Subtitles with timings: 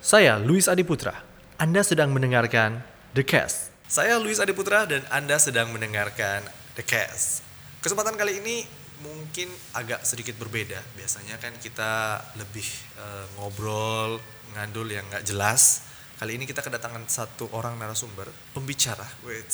[0.00, 1.24] Saya Luis Adiputra.
[1.56, 2.84] Anda sedang mendengarkan
[3.16, 3.72] The Cast.
[3.88, 6.44] Saya Luis Adiputra dan Anda sedang mendengarkan
[6.76, 7.40] The Cast.
[7.80, 8.68] Kesempatan kali ini
[9.00, 10.76] mungkin agak sedikit berbeda.
[11.00, 12.68] Biasanya kan kita lebih
[13.00, 14.20] eh, ngobrol,
[14.52, 15.88] ngandul yang nggak jelas.
[16.20, 19.48] Kali ini kita kedatangan satu orang narasumber, pembicara, wait,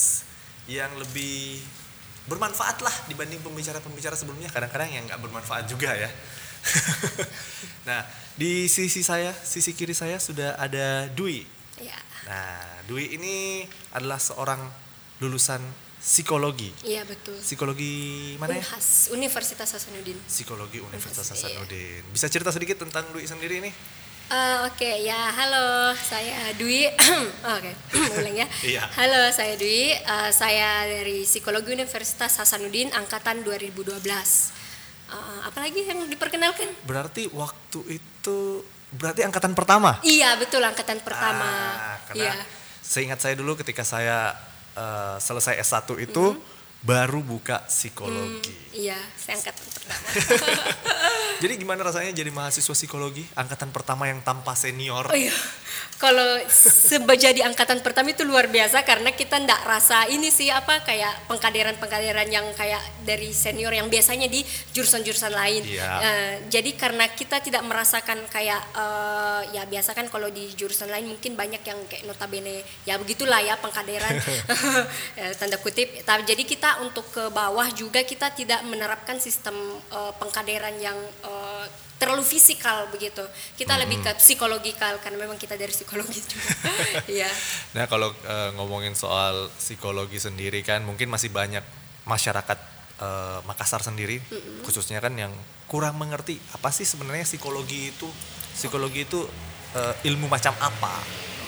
[0.67, 1.63] yang lebih
[2.27, 4.51] bermanfaat lah dibanding pembicara-pembicara sebelumnya.
[4.51, 6.11] Kadang-kadang yang nggak bermanfaat juga ya.
[7.89, 8.03] nah,
[8.35, 11.47] di sisi saya, sisi kiri saya sudah ada Dwi.
[11.79, 13.63] Ya, Nah, Dwi ini
[13.95, 14.59] adalah seorang
[15.23, 15.63] lulusan
[16.03, 16.71] psikologi.
[16.85, 17.39] iya betul.
[17.39, 18.63] Psikologi mana ya?
[18.63, 20.19] Unhas, Universitas Hasanuddin.
[20.27, 21.55] Psikologi Universitas iya.
[21.55, 22.03] Hasanuddin.
[22.11, 23.73] Bisa cerita sedikit tentang Dwi sendiri nih?
[24.27, 26.91] Eh, Oke, ya halo, saya Dwi.
[27.55, 27.71] Oke,
[28.19, 28.47] ulang ya.
[28.59, 28.83] Iya.
[28.99, 29.95] Halo, saya Dwi.
[29.95, 33.87] Eh, saya dari Psikologi Universitas Hasanuddin angkatan 2012.
[33.87, 36.67] Eh, apalagi yang diperkenalkan?
[36.83, 40.03] Berarti waktu itu berarti angkatan pertama.
[40.03, 41.47] Iya, betul angkatan pertama.
[41.79, 42.35] Ah, karena Iya.
[42.83, 44.35] seingat saya dulu ketika saya
[44.75, 46.35] eh, selesai S1 itu
[46.87, 48.55] baru buka psikologi.
[48.71, 50.07] Iya, saya angkatan pertama.
[51.43, 55.05] Jadi gimana rasanya jadi mahasiswa psikologi angkatan pertama yang tanpa senior?
[55.05, 55.37] Oh iya,
[56.01, 56.41] kalau
[57.13, 62.33] jadi angkatan pertama itu luar biasa karena kita ndak rasa ini sih apa kayak pengkaderan-pengkaderan
[62.33, 64.41] yang kayak dari senior yang biasanya di
[64.73, 65.61] jurusan-jurusan lain.
[65.69, 65.89] Iya.
[66.01, 71.05] Eh, jadi karena kita tidak merasakan kayak eh, ya biasa kan kalau di jurusan lain
[71.05, 74.17] mungkin banyak yang kayak notabene ya begitulah ya pengkaderan
[75.17, 76.05] Eh, tanda kutip.
[76.05, 79.55] Tapi jadi kita untuk ke bawah juga kita tidak menerapkan sistem
[79.93, 83.25] eh, pengkaderan yang eh, terlalu fisikal begitu.
[83.57, 86.53] Kita lebih ke psikologikal karena memang kita dari psikologi juga.
[87.07, 87.29] Iya.
[87.73, 91.65] Nah kalau eh, ngomongin soal psikologi sendiri kan mungkin masih banyak
[92.05, 92.59] masyarakat
[93.01, 94.21] eh, Makassar sendiri
[94.65, 95.33] khususnya kan yang
[95.67, 98.09] kurang mengerti apa sih sebenarnya psikologi itu
[98.55, 99.25] psikologi itu
[99.77, 100.95] eh, ilmu macam apa?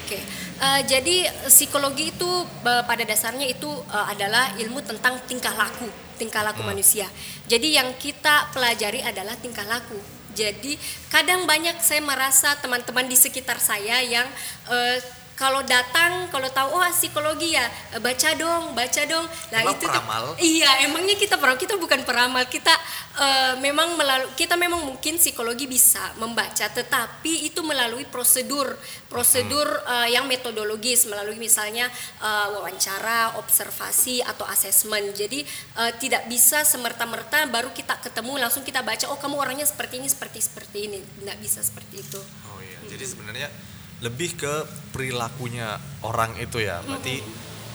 [0.09, 0.25] Oke.
[0.25, 2.31] Eh, jadi psikologi itu
[2.65, 5.85] eh, pada dasarnya itu eh, adalah ilmu tentang tingkah laku,
[6.17, 7.05] tingkah laku manusia.
[7.45, 10.01] Jadi yang kita pelajari adalah tingkah laku.
[10.33, 10.81] Jadi
[11.13, 14.25] kadang banyak saya merasa teman-teman di sekitar saya yang
[14.73, 14.97] eh,
[15.39, 17.63] kalau datang kalau tahu oh psikologi ya
[18.03, 19.23] baca dong baca dong.
[19.55, 20.23] Nah Emang itu tuh- peramal?
[20.43, 21.63] iya emangnya kita peramal?
[21.63, 22.43] Kita bukan peramal.
[22.51, 22.75] Kita
[23.15, 28.75] eh, memang melalui kita memang mungkin psikologi bisa membaca tetapi itu melalui prosedur
[29.07, 31.07] prosedur eh, yang metodologis.
[31.07, 31.87] Melalui misalnya
[32.19, 35.15] eh, wawancara observasi atau asesmen.
[35.15, 35.47] Jadi
[35.79, 40.11] eh, tidak bisa semerta-merta baru kita ketemu langsung kita baca oh kamu orangnya seperti ini
[40.11, 40.99] seperti seperti ini.
[40.99, 42.19] Tidak bisa seperti itu.
[42.51, 43.49] Oh iya, jadi sebenarnya
[43.99, 44.55] lebih ke
[44.95, 45.75] perilakunya
[46.07, 47.19] orang itu ya, berarti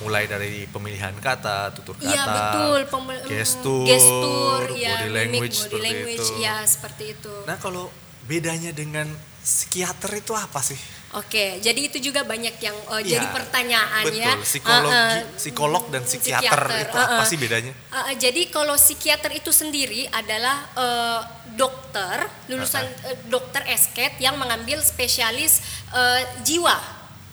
[0.04, 5.64] mulai dari pemilihan kata, tutur kata, Iya betul, pemel- gestur, gestur, ya, body language body
[5.68, 6.44] seperti language, itu.
[6.44, 7.34] ya seperti itu.
[7.48, 7.88] Nah kalau
[8.28, 9.08] bedanya dengan
[9.44, 10.80] psikiater itu apa sih?
[11.14, 14.34] Oke, jadi itu juga banyak yang uh, Iya, jadi pertanyaan ya.
[14.34, 17.30] Betul, psikologi, Uh, uh, psikolog dan psikiater, psikiater, itu uh, apa uh.
[17.30, 17.74] sih bedanya?
[17.94, 21.22] Uh, uh, jadi kalau psikiater itu sendiri adalah uh,
[21.54, 25.62] dokter lulusan uh, dokter esket yang mengambil spesialis
[25.94, 26.82] uh, jiwa.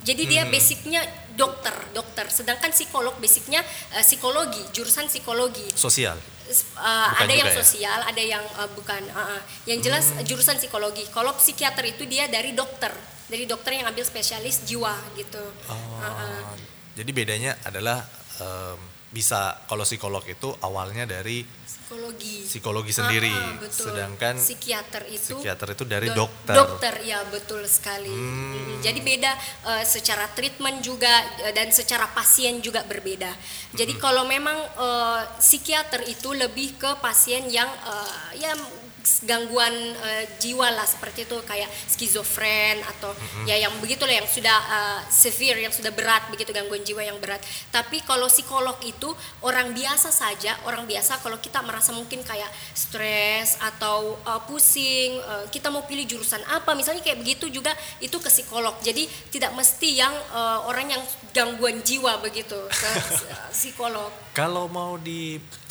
[0.05, 0.53] Jadi dia Hmm.
[0.53, 1.01] basicnya
[1.33, 2.29] dokter, dokter.
[2.29, 3.65] Sedangkan psikolog basicnya
[3.97, 5.73] uh, psikologi, jurusan psikologi.
[5.73, 6.21] Sosial.
[6.51, 7.57] Uh, Bukan ada yang ya?
[7.57, 9.01] sosial, ada yang uh, bukan.
[9.13, 9.41] uh, uh.
[9.65, 10.25] Yang jelas Hmm.
[10.29, 11.09] jurusan psikologi.
[11.09, 12.91] Kalau psikiater itu dia dari dokter,
[13.31, 15.41] dari dokter yang ambil spesialis jiwa gitu.
[15.67, 16.43] Oh, Uh, uh.
[16.93, 18.03] Jadi bedanya adalah
[18.37, 18.77] em,
[19.09, 21.47] bisa kalau psikolog itu awalnya dari
[21.91, 22.47] Psikologi.
[22.47, 23.85] psikologi sendiri, Uh, uh, betul.
[23.89, 26.55] sedangkan psikiater itu psikiater itu dari do- dokter.
[26.55, 28.07] Dokter ya betul sekali.
[28.07, 28.79] Hmm.
[28.79, 29.33] Mm, Jadi beda
[29.65, 31.11] uh, secara treatment juga
[31.41, 33.35] uh, dan secara pasien juga berbeda.
[33.73, 34.01] Jadi Hmm.
[34.01, 38.55] kalau memang uh, psikiater itu lebih ke pasien yang uh, ya
[39.25, 43.47] gangguan uh, jiwa lah seperti itu kayak skizofren atau Hmm.
[43.47, 47.39] ya yang begitulah yang sudah uh, severe yang sudah berat begitu gangguan jiwa yang berat.
[47.69, 49.13] Tapi kalau psikolog itu
[49.45, 55.45] orang biasa saja, orang biasa kalau kita merasa mungkin kayak stres atau uh, pusing, uh,
[55.53, 58.75] kita mau pilih jurusan apa misalnya kayak begitu juga itu ke psikolog.
[58.81, 62.91] Jadi tidak mesti yang uh, orang yang gangguan jiwa begitu ke
[63.57, 64.11] psikolog.
[64.33, 64.97] Kalau mau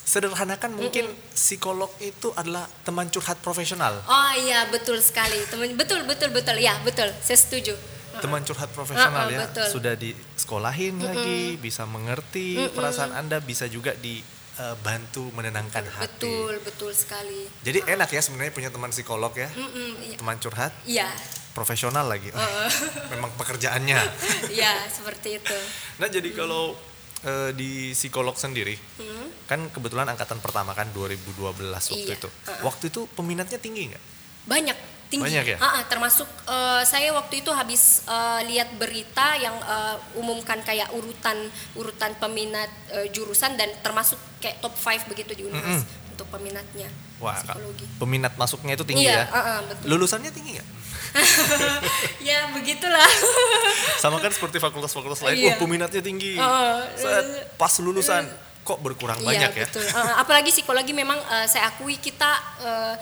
[0.03, 3.99] disederhanakan mungkin psikolog itu adalah teman curhat profesional.
[4.05, 7.75] Oh iya betul sekali teman betul betul betul ya betul saya setuju.
[8.19, 9.67] Teman curhat profesional Uh-uh, ya, betul.
[9.79, 16.19] sudah disekolahin lagi, bisa mengerti perasaan Anda, bisa juga dibantu menenangkan hati.
[16.19, 17.47] Betul betul sekali.
[17.63, 20.17] Jadi enak ya sebenarnya punya teman psikolog ya, Mm-mm, iya.
[20.19, 21.07] teman curhat Iya,
[21.55, 22.27] profesional lagi.
[23.13, 23.99] Memang pekerjaannya.
[24.57, 25.55] iya seperti itu.
[26.03, 26.75] Nah jadi kalau
[27.21, 29.27] eh, di psikolog sendiri, Hmm.
[29.45, 32.29] kan kebetulan angkatan pertama kan 2012 waktu Iya, itu.
[32.29, 32.61] uh-uh.
[32.63, 34.03] Waktu itu peminatnya tinggi nggak?
[34.39, 34.73] banyak
[35.09, 35.57] tinggi Banyak ya?
[35.59, 40.89] Ah, ah, termasuk eh, saya waktu itu habis eh, lihat berita yang eh, umumkan kayak
[40.89, 41.37] urutan
[41.75, 45.85] urutan peminat eh, jurusan dan termasuk kayak top 5 begitu di Unhas
[46.19, 46.91] untuk peminatnya
[47.23, 49.25] Wah, psikologi peminat masuknya itu tinggi Iya, ya.
[49.31, 49.95] ah, ah, betul.
[49.95, 50.67] Lulusannya tinggi nggak?
[52.29, 53.07] ya begitulah
[54.03, 55.47] Sama kan seperti fakultas-fakultas lain, Iya.
[55.47, 56.35] wah peminatnya tinggi.
[56.35, 58.27] Oh, Saat pas lulusan
[58.67, 59.63] kok berkurang banyak ya?
[59.63, 59.83] Iya betul.
[59.87, 62.31] Eh, apalagi psikologi memang eh, saya akui kita
[62.61, 62.95] eh,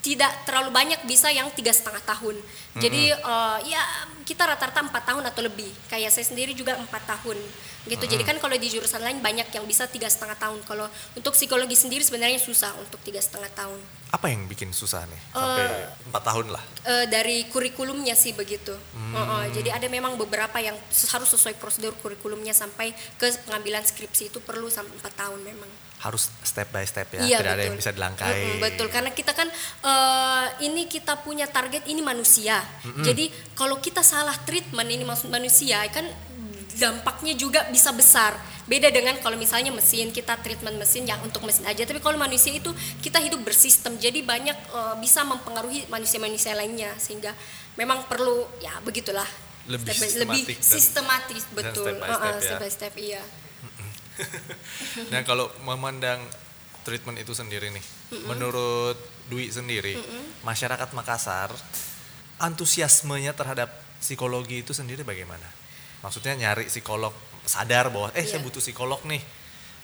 [0.00, 2.36] tidak terlalu banyak bisa yang tiga setengah tahun.
[2.76, 3.82] Jadi eh, ya
[4.24, 5.70] kita rata-rata empat tahun atau lebih.
[5.86, 7.38] Kayak saya sendiri juga empat tahun
[7.84, 8.04] gitu.
[8.08, 10.64] Jadi kan kalau di jurusan lain banyak yang bisa tiga setengah tahun.
[10.64, 13.76] Kalau untuk psikologi sendiri sebenarnya susah untuk tiga setengah tahun.
[14.08, 15.20] Apa yang bikin susah nih?
[15.36, 15.66] Sampai
[16.08, 16.62] empat tahun lah.
[16.88, 18.72] Eh, dari kurikulumnya sih begitu.
[19.12, 20.74] Oh, oh, jadi ada memang beberapa yang
[21.12, 25.68] harus sesuai prosedur kurikulumnya sampai ke pengambilan skripsi itu perlu sampai empat tahun memang.
[26.04, 27.64] Harus step by step ya, Iya, tidak ada betul.
[27.64, 28.28] yang bisa dilangkai.
[28.36, 29.48] Mm-mm, betul, karena kita kan
[29.82, 32.60] eh, ini kita punya target ini manusia.
[33.00, 36.06] Jadi kalau kita salah treatment ini maksud manusia kan
[36.78, 38.34] dampaknya juga bisa besar.
[38.64, 42.54] Beda dengan kalau misalnya mesin kita treatment mesin yang untuk mesin aja, tapi kalau manusia
[42.54, 42.70] itu
[43.02, 43.98] kita hidup bersistem.
[43.98, 47.34] Jadi banyak eh, bisa mempengaruhi manusia-manusia lainnya sehingga
[47.74, 49.26] memang perlu ya begitulah.
[49.66, 51.84] Lebih Step by- sistematik lebih dan- sistematis dan betul.
[51.84, 52.40] step by step ya.
[52.40, 53.22] step by step, iya.
[55.12, 56.20] Nah kalau memandang
[56.86, 57.84] treatment itu sendiri nih,
[58.30, 58.94] menurut
[59.24, 59.96] Dwi sendiri,
[60.44, 61.48] masyarakat Makassar
[62.36, 63.72] antusiasmenya terhadap
[64.04, 65.48] psikologi itu sendiri bagaimana?
[66.04, 67.16] Maksudnya nyari psikolog
[67.48, 68.44] sadar bahwa eh saya Iya.
[68.44, 69.24] butuh psikolog nih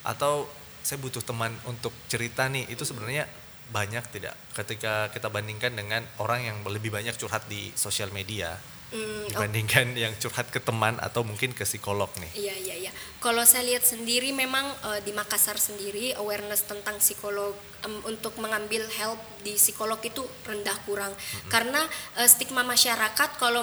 [0.05, 0.45] atau
[0.85, 3.25] saya butuh teman untuk cerita nih itu sebenarnya
[3.73, 8.57] banyak tidak ketika kita bandingkan dengan orang yang lebih banyak curhat di sosial media
[8.91, 12.27] Mm, dibandingkan yang curhat ke teman atau mungkin ke psikolog nih.
[12.35, 12.91] Iya iya iya.
[13.21, 17.53] Kalau saya lihat sendiri memang eh, di Makassar sendiri awareness tentang psikolog
[17.85, 21.13] em, untuk mengambil help di psikolog itu rendah kurang
[21.53, 21.85] karena
[22.17, 23.61] eh, stigma masyarakat kalau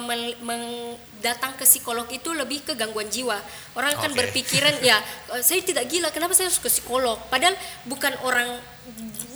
[1.19, 3.35] datang ke psikolog itu lebih ke gangguan jiwa.
[3.75, 4.23] Orang kan Oke.
[4.23, 4.95] berpikiran ya
[5.35, 7.19] eh, saya tidak gila kenapa saya harus ke psikolog?
[7.27, 8.47] Padahal bukan orang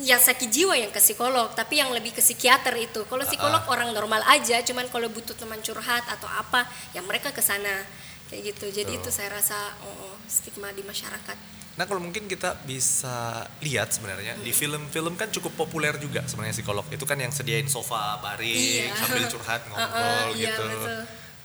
[0.03, 3.03] yang sakit jiwa yang ke psikolog, tapi yang lebih ke psikiater itu.
[3.07, 7.39] Kalau psikolog orang normal aja, cuman kalau butuh teman curhat atau apa, ya mereka ke
[7.39, 7.85] sana
[8.33, 8.81] kayak gitu.
[8.81, 11.37] Jadi itu saya rasa oh, oh, stigma di masyarakat.
[11.77, 16.85] Nah kalau mungkin kita bisa lihat sebenarnya di film-film kan cukup populer juga sebenarnya psikolog
[16.89, 18.93] itu kan yang sediain sofa baring Iya.
[18.97, 20.63] sambil curhat ngobrol Uh-uh, iya, gitu.
[20.65, 20.97] betul.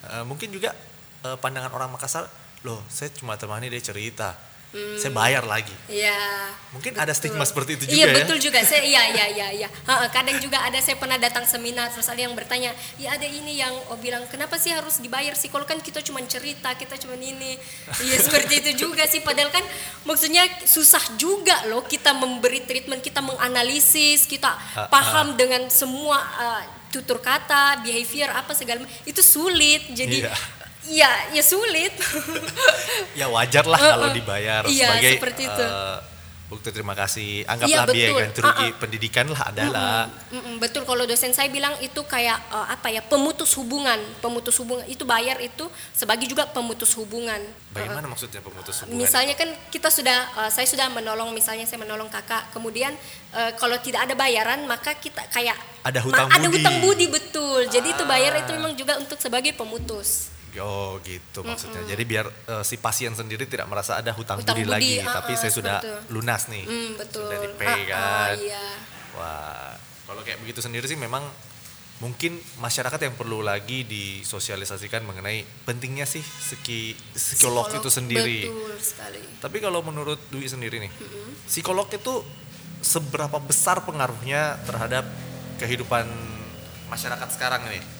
[0.08, 0.70] Eh, mungkin juga
[1.24, 2.24] eh, pandangan orang Makassar,
[2.64, 4.36] loh saya cuma temani dia cerita,
[4.68, 5.00] Hmm.
[5.00, 5.72] saya bayar lagi.
[5.88, 6.12] Iya.
[6.70, 8.16] Mungkin ada stigma seperti itu Iya juga ya.
[8.20, 8.58] betul juga.
[8.60, 9.68] Saya iya iya iya iya.
[10.08, 13.72] Kadang juga ada saya pernah datang seminar terus ada yang bertanya, "Ya ada ini yang
[13.88, 17.56] oh bilang, "Kenapa sih harus dibayar psikolog kan kita cuma cerita, kita cuma ini."
[17.98, 19.64] Iya seperti itu juga sih padahal kan
[20.04, 26.62] maksudnya susah juga loh kita memberi treatment, kita menganalisis, kita Ha, paham dengan semua uh,
[26.88, 28.92] tutur kata, behavior apa segala macam.
[29.04, 29.88] itu sulit.
[29.90, 30.32] Jadi Iya.
[30.88, 31.92] Iya, ya sulit.
[33.14, 35.64] Ya wajar lah kalau dibayar Iya, sebagai seperti itu.
[35.64, 35.98] eh,
[36.48, 37.42] bukti terima kasih.
[37.44, 38.20] Anggaplah biaya betul.
[38.22, 38.78] ganti rugi Uh-uh.
[38.78, 40.06] pendidikan lah adalah.
[40.30, 44.86] Mm-mm, betul kalau dosen saya bilang itu kayak eh, apa ya pemutus hubungan pemutus hubungan
[44.86, 47.36] itu bayar itu sebagai juga pemutus hubungan
[47.68, 48.96] Bagaimana maksudnya pemutus hubungan?
[48.98, 52.94] misalnya kan kita sudah eh, saya sudah menolong misalnya saya menolong kakak kemudian
[53.30, 56.54] eh, kalau tidak ada bayaran maka kita kayak Ada hutang ada budi.
[56.54, 58.40] hutang budi betul jadi itu bayar Ah.
[58.40, 61.84] itu memang juga untuk sebagai pemutus Oh gitu maksudnya.
[61.84, 65.20] Jadi biar eh, si pasien sendiri tidak merasa ada hutang, Hutang budi, budi, lagi, ah,
[65.20, 65.92] tapi ah, saya sudah itu.
[66.16, 66.64] lunas nih.
[66.64, 68.34] Hmm, betul Sudah di pay ah, kan.
[68.40, 68.66] iya.
[69.18, 69.72] Wah,
[70.08, 71.26] kalau kayak begitu sendiri sih memang
[71.98, 78.46] mungkin masyarakat yang perlu lagi disosialisasikan mengenai pentingnya sih psiki, psikolog, itu sendiri.
[78.46, 80.92] betul sekali Tapi kalau menurut Dwi sendiri nih,
[81.50, 82.22] psikolog itu
[82.78, 85.02] seberapa besar pengaruhnya terhadap
[85.58, 86.06] kehidupan
[86.86, 87.97] masyarakat sekarang ini?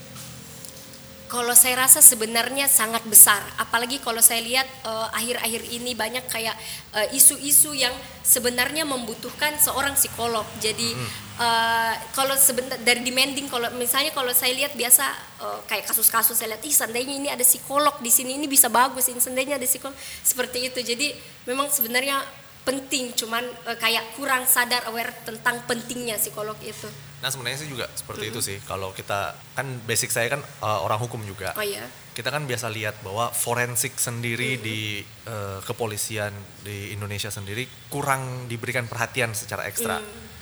[1.29, 6.57] Kalau saya rasa sebenarnya sangat besar, apalagi kalau saya lihat eh, akhir-akhir ini banyak kayak
[6.97, 7.93] eh, isu-isu yang
[8.25, 10.49] sebenarnya membutuhkan seorang psikolog.
[10.57, 10.97] Jadi
[11.37, 15.05] eh, kalau sebentar dari demanding, kalau misalnya kalau saya lihat biasa
[15.45, 19.13] eh, kayak kasus-kasus saya lihat, ih seandainya ini ada psikolog di sini ini bisa bagus,
[19.13, 19.95] ini seandainya ada psikolog
[20.25, 20.81] seperti itu.
[20.81, 21.13] Jadi
[21.45, 22.25] memang sebenarnya
[22.65, 27.08] penting, cuman eh, kayak kurang sadar aware tentang pentingnya psikolog itu.
[27.19, 28.59] Nah sebenarnya sih juga seperti itu sih.
[28.63, 31.51] Kalau kita kan basic saya kan uh, orang hukum juga.
[31.59, 31.83] Oh iya.
[32.15, 38.87] Kita kan biasa lihat bahwa forensik sendiri di uh, kepolisian di Indonesia sendiri kurang diberikan
[38.87, 39.99] perhatian secara ekstra.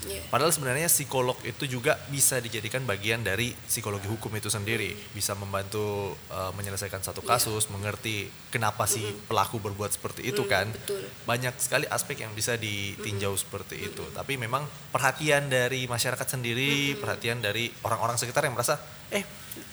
[0.07, 0.23] Iya.
[0.31, 6.15] Padahal sebenarnya psikolog itu juga bisa dijadikan bagian dari psikologi hukum itu sendiri, bisa membantu
[6.31, 7.37] uh, menyelesaikan satu Iya.
[7.37, 10.71] kasus, mengerti kenapa si pelaku berbuat seperti itu kan.
[10.71, 11.03] betul.
[11.27, 14.07] Banyak sekali aspek yang bisa ditinjau seperti itu.
[14.15, 14.63] Tapi memang
[14.95, 18.79] perhatian dari masyarakat sendiri, perhatian dari orang-orang sekitar yang merasa,
[19.11, 19.27] eh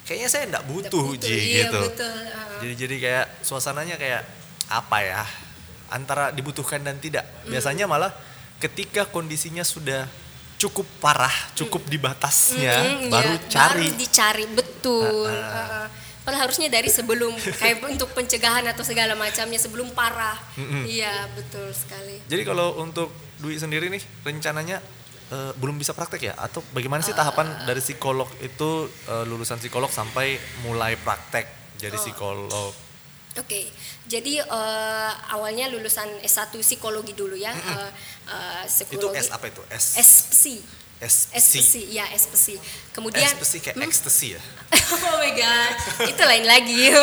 [0.04, 1.80] kayaknya saya enggak butuh, Ji iya, gitu.
[1.80, 2.10] betul.
[2.10, 4.26] Uh, Jadi jadi kayak suasananya kayak
[4.74, 5.24] apa ya?
[5.94, 7.22] Antara dibutuhkan dan tidak.
[7.46, 8.10] Biasanya malah
[8.58, 10.08] ketika kondisinya sudah
[10.64, 13.88] cukup parah, cukup di batasnya, mm, baru iya, cari.
[13.88, 15.28] baru dicari betul.
[15.28, 15.68] Ah, ah.
[15.86, 15.88] Uh,
[16.24, 20.40] Padahal harusnya dari sebelum kayak untuk pencegahan atau segala macamnya sebelum parah.
[20.88, 22.24] Iya betul sekali.
[22.32, 23.12] Jadi kalau untuk
[23.44, 24.80] Dwi sendiri nih rencananya
[25.28, 26.34] eh, belum bisa praktek ya?
[26.40, 32.72] Atau bagaimana sih tahapan dari psikolog itu eh, lulusan psikolog sampai mulai praktek jadi psikolog?
[33.34, 33.66] Oke,
[34.06, 37.50] jadi eh, awalnya lulusan S1 psikologi dulu ya.
[37.50, 37.90] eh,
[38.28, 39.20] eh, Itu psikologi.
[39.20, 39.62] S apa itu?
[39.68, 40.56] S SPSI.
[41.04, 41.74] SPC.
[41.92, 42.56] Ya SPSI.
[42.94, 44.42] Kemudian SPC kayak ecstasy ya?
[45.04, 45.74] oh my god,
[46.08, 46.94] itu lain lagi.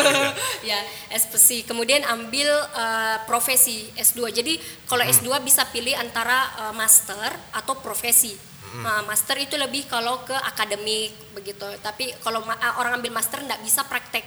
[0.63, 0.79] ya,
[1.11, 1.63] SPSI.
[1.63, 4.33] Kemudian ambil eh, profesi S2.
[4.33, 4.57] Jadi
[4.87, 8.33] kalau S2 bisa pilih antara eh, master atau profesi.
[8.71, 11.67] Nah, master itu lebih kalau ke akademik begitu.
[11.83, 14.23] Tapi kalau ma- ah, orang ambil master nggak bisa praktek.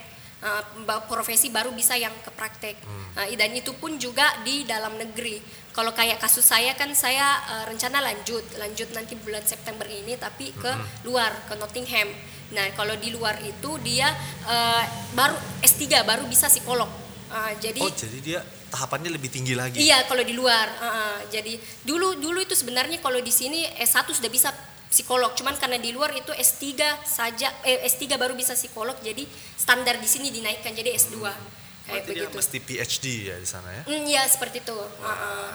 [0.84, 2.76] Ba- profesi baru bisa yang ke praktek.
[3.16, 5.40] Nah, dan itu pun juga di dalam negeri.
[5.72, 10.52] Kalau kayak kasus saya kan saya eh, rencana lanjut, lanjut nanti bulan September ini tapi
[10.52, 10.72] ke
[11.08, 12.12] luar ke Nottingham.
[12.52, 14.12] Nah, kalau di luar itu dia
[14.44, 14.84] eh,
[15.16, 15.34] baru
[15.64, 16.92] S3 baru bisa psikolog.
[17.32, 18.40] Eh, jadi Oh jadi dia
[18.74, 19.78] tahapannya lebih tinggi lagi?
[19.78, 20.66] Iya, kalau di luar.
[20.82, 21.16] uh, uh.
[21.30, 21.54] jadi
[21.86, 24.50] dulu dulu itu sebenarnya kalau di sini S1 sudah bisa
[24.94, 28.94] psikolog, cuman karena di luar itu S3 saja eh, S3 baru bisa psikolog.
[29.02, 29.26] Jadi
[29.58, 31.18] standar di sini dinaikkan jadi S2.
[31.18, 32.36] Kayak Berarti dia begitu.
[32.38, 33.82] mesti PhD ya di sana ya?
[33.90, 34.78] Mm, ya seperti itu.
[34.78, 35.50] Uh, uh.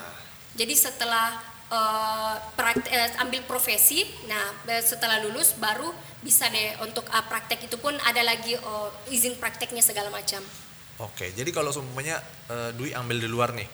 [0.60, 1.40] Jadi setelah
[1.72, 4.44] uh, praktek, eh, ambil profesi, nah
[4.84, 5.88] setelah lulus baru
[6.20, 10.44] bisa deh untuk uh, praktek itu pun ada lagi uh, izin prakteknya segala macam.
[11.00, 12.20] Oke, jadi kalau semuanya
[12.52, 13.68] eh, Dwi ambil di luar nih,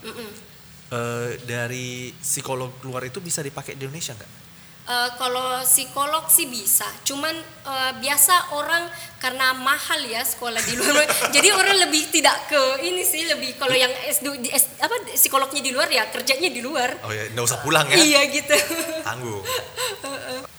[0.93, 4.44] eh, dari psikolog luar itu bisa dipakai di Indonesia nggak?
[4.85, 7.33] Eh, kalau psikolog sih bisa, cuman
[7.65, 8.85] eh, biasa orang
[9.17, 13.73] karena mahal ya sekolah di luar, jadi orang lebih tidak ke ini sih lebih kalau
[13.73, 17.01] yang S2 di S, apa psikolognya di luar ya kerjanya di luar.
[17.01, 17.97] Oh ya, nggak usah pulang ya?
[17.97, 18.53] Iya gitu.
[19.01, 19.41] Tanggung.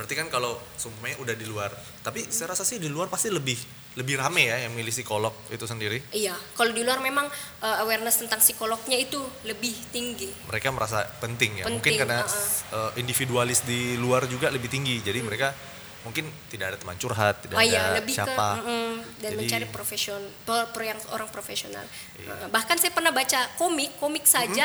[0.00, 1.68] Berarti kan kalau semuanya udah di luar,
[2.00, 3.60] tapi saya rasa sih di luar pasti lebih
[4.00, 6.00] lebih rame ya yang milih psikolog itu sendiri.
[6.16, 7.28] Iya, kalau di luar memang
[7.60, 10.32] eh, awareness tentang psikolognya itu lebih tinggi.
[10.48, 11.68] Mereka merasa penting ya.
[11.68, 12.96] mungkin Penting, karena uh-uh.
[12.96, 15.04] eh, individualis di luar juga lebih tinggi.
[15.04, 15.52] Jadi mereka
[16.00, 17.60] mungkin tidak ada teman curhat, tidak Hmm.
[17.60, 18.48] Oh iya, ada lebih siapa.
[18.56, 21.84] ke mm, dan Jadi- mencari profesion, per, per yang orang profesional.
[22.24, 24.64] Uh, bahkan saya pernah baca komik, komik saja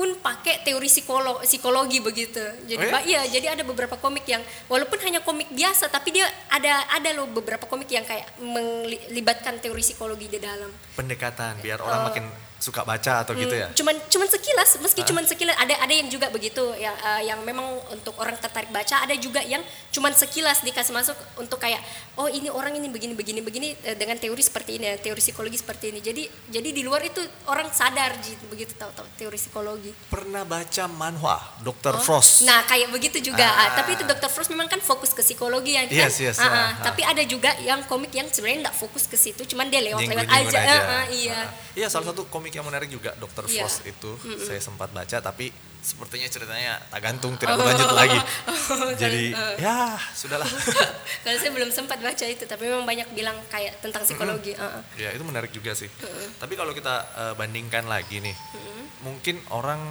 [0.00, 2.40] pun pakai teori psikolog, psikologi begitu.
[2.64, 3.04] Jadi Oh ya?
[3.04, 7.28] iya, jadi ada beberapa komik yang walaupun hanya komik biasa, tapi dia ada ada loh
[7.28, 10.72] beberapa komik yang kayak melibatkan teori psikologi di dalam.
[10.96, 12.24] Pendekatan biar orang makin
[12.60, 13.66] suka baca atau gitu ya.
[13.66, 17.40] Hmm, cuman cuman sekilas meski cuman sekilas ada ada yang juga begitu yang eh, yang
[17.40, 21.80] memang untuk orang tertarik baca ada juga yang cuman sekilas dikasih masuk untuk kayak
[22.20, 25.88] oh ini orang ini begini begini begini eh, dengan teori seperti ini teori psikologi seperti
[25.88, 30.44] ini jadi jadi di luar itu orang sadar Ji, begitu tahu tahu teori psikologi Pernah
[30.44, 31.96] baca manhwa Dr.
[31.96, 32.44] Oh, Frost?
[32.44, 33.46] Nah, kayak begitu juga.
[33.46, 33.60] Ah.
[33.60, 34.28] Ah, tapi itu Dr.
[34.28, 35.86] Frost memang kan fokus ke psikologi ya.
[35.86, 35.94] kan?
[35.94, 36.50] Yes, yes, Ah, ah.
[36.50, 36.70] ah, ah.
[36.90, 40.58] Tapi ada juga yang komik yang sebenarnya nggak fokus ke situ, cuman dia lewat-lewat aja.
[40.60, 41.40] Ah, ah, iya.
[41.46, 43.46] Ah, Iya, salah satu komik yang menarik juga Dr.
[43.46, 43.64] Iya.
[43.64, 44.10] Frost itu
[44.42, 48.20] saya sempat baca tapi sepertinya ceritanya tak gantung tidak berlanjut lagi.
[48.70, 49.56] Oh, Jadi eh.
[49.58, 50.46] ya sudahlah.
[51.26, 54.54] Kalau saya belum sempat baca itu, tapi memang banyak bilang kayak tentang psikologi.
[54.54, 54.82] Ah, ah.
[54.94, 55.90] ya itu menarik juga sih.
[56.38, 58.36] Tapi kalau kita eh, bandingkan lagi nih,
[59.02, 59.82] mungkin orang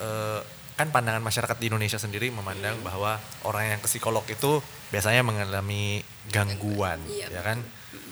[0.00, 0.40] eh,
[0.80, 6.00] kan pandangan masyarakat di Indonesia sendiri memandang bahwa orang yang ke psikolog itu biasanya mengalami
[6.32, 7.60] gangguan, Iya, ya kan?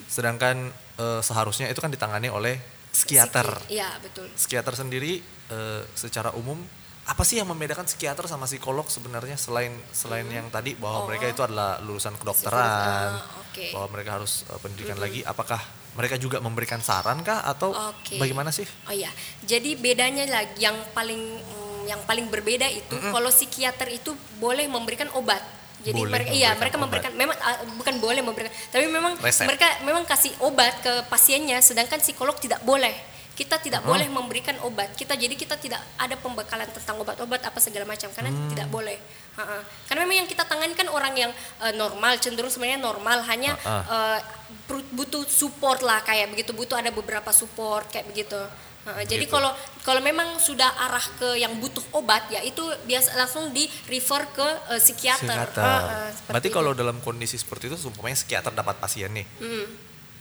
[0.05, 0.69] Sedangkan
[1.01, 3.47] eh, seharusnya itu kan ditangani oleh psikiater.
[3.61, 4.27] Psiki- Iya, betul.
[4.35, 6.59] Psikiater sendiri eh, secara umum
[7.03, 11.07] apa sih yang membedakan psikiater sama psikolog sebenarnya selain selain yang tadi bahwa Oh.
[11.07, 13.67] mereka itu adalah lulusan kedokteran, Ah, oke.
[13.75, 15.59] bahwa mereka harus eh, pendidikan lagi, apakah
[15.91, 18.15] mereka juga memberikan saran kah atau Oke.
[18.15, 18.63] bagaimana sih?
[18.87, 19.11] Oh iya,
[19.43, 25.11] jadi bedanya lagi yang paling mm, yang paling berbeda itu kalau psikiater itu boleh memberikan
[25.13, 25.43] obat.
[25.81, 26.83] Jadi Boleh mereka iya memberikan mereka obat.
[26.83, 29.47] memberikan memang ah, bukan boleh memberikan, tapi memang Resep.
[29.47, 32.93] mereka memang kasih obat ke pasiennya, sedangkan psikolog tidak boleh.
[33.31, 34.93] kita tidak boleh memberikan obat.
[34.93, 38.53] Kita jadi kita tidak ada pembekalan tentang obat-obat apa segala macam karena Hmm.
[38.53, 39.01] tidak boleh.
[39.33, 39.65] Ha-ha.
[39.87, 43.81] Karena memang yang kita tangani kan orang yang eh, normal, cenderung sebenarnya normal, hanya Ha-ha.
[43.89, 44.21] eh,
[44.69, 48.37] perut- butuh support lah kayak begitu, butuh ada beberapa support kayak begitu.
[48.81, 49.31] Jadi Gitu.
[49.31, 54.25] kalau kalau memang sudah arah ke yang butuh obat ya itu biasa langsung di refer
[54.31, 55.29] ke eh, psikiater.
[55.29, 55.61] Psikiater.
[55.63, 56.57] Ha-ha, seperti Berarti itu.
[56.57, 59.67] kalau dalam kondisi seperti itu, umpamanya psikiater dapat pasien nih, Mm.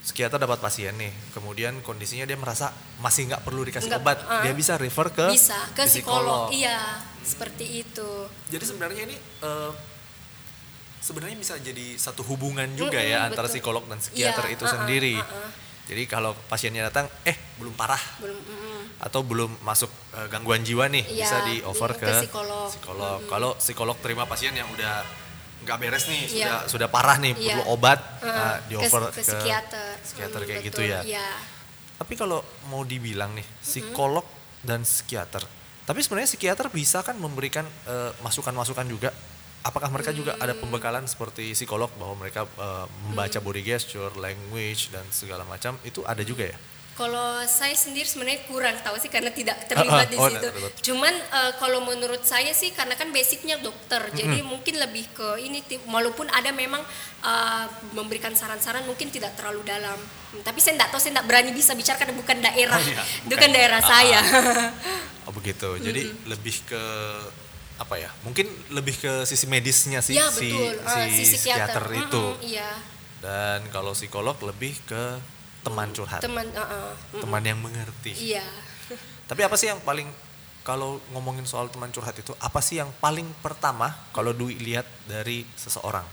[0.00, 4.40] psikiater dapat pasien nih, kemudian kondisinya dia merasa masih nggak perlu dikasih Nggak, obat, ah.
[4.40, 6.52] dia bisa refer ke bisa ke ke psikolog.
[6.52, 8.10] Iya, seperti itu.
[8.48, 9.72] Jadi sebenarnya ini eh,
[11.00, 13.56] sebenarnya bisa jadi satu hubungan juga ya Mm-mm, antara betul.
[13.56, 15.16] psikolog dan psikiater Iya, itu uh-uh, sendiri.
[15.16, 15.48] uh-uh.
[15.90, 20.86] Jadi kalau pasiennya datang, eh belum parah Belum mm, atau belum masuk eh, gangguan jiwa
[20.86, 22.70] nih, Iya, bisa di over ke ke, psikolog.
[22.70, 23.18] psikolog.
[23.26, 25.02] Kalau psikolog terima pasien yang udah
[25.66, 26.30] nggak beres nih, Iya.
[26.30, 27.58] sudah sudah parah nih, Iya.
[27.58, 29.90] perlu obat, uh, nah, di ke, over ke psikiater.
[30.00, 31.00] psikiater Mm, kayak gitu betul, ya.
[31.02, 31.28] Iya.
[31.98, 32.38] Tapi kalau
[32.70, 34.24] mau dibilang nih, psikolog
[34.62, 35.42] dan psikiater.
[35.84, 39.10] Tapi sebenarnya psikiater bisa kan memberikan eh, masukan-masukan juga.
[39.60, 45.04] Apakah mereka juga ada pembekalan seperti psikolog bahwa mereka eh, membaca body gesture, language dan
[45.10, 46.58] segala macam itu ada juga ya?
[46.90, 50.40] Kalau saya sendiri sebenarnya kurang tahu sih karena tidak terlibat di Oh, situ.
[50.42, 50.72] terlibat.
[50.80, 55.60] Cuman eh, kalau menurut saya sih karena kan basicnya dokter, jadi mungkin lebih ke ini.
[55.86, 56.80] Walaupun ada memang
[57.20, 59.96] eh, memberikan saran-saran mungkin tidak terlalu dalam.
[59.96, 63.00] Hmm, Tapi saya tidak tahu, saya tidak berani bisa bicara karena bukan daerah, Oh, iya,
[63.24, 63.48] bukan, bukan.
[63.50, 64.20] daerah Ah, saya.
[65.24, 65.68] Oh begitu.
[65.78, 66.02] Jadi
[66.32, 66.82] lebih ke
[67.80, 68.12] apa ya?
[68.22, 72.24] Mungkin lebih ke sisi medisnya sih ya si betul, Eh, si si psikiater psikiater itu.
[72.30, 72.70] Mm-mm, Iya,
[73.20, 75.16] Dan kalau psikolog lebih ke
[75.60, 76.44] teman curhat, teman.
[76.46, 78.12] eh, mm, teman yang mengerti.
[78.32, 78.44] Iya.
[79.28, 80.08] Tapi apa sih yang paling
[80.60, 85.44] kalau ngomongin soal teman curhat itu apa sih yang paling pertama kalau Dwi lihat dari
[85.54, 86.04] seseorang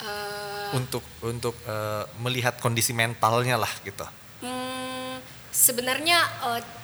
[0.00, 4.04] Eh, untuk untuk eh, melihat kondisi mentalnya lah gitu.
[4.40, 5.09] Hmm,
[5.52, 6.18] sebenarnya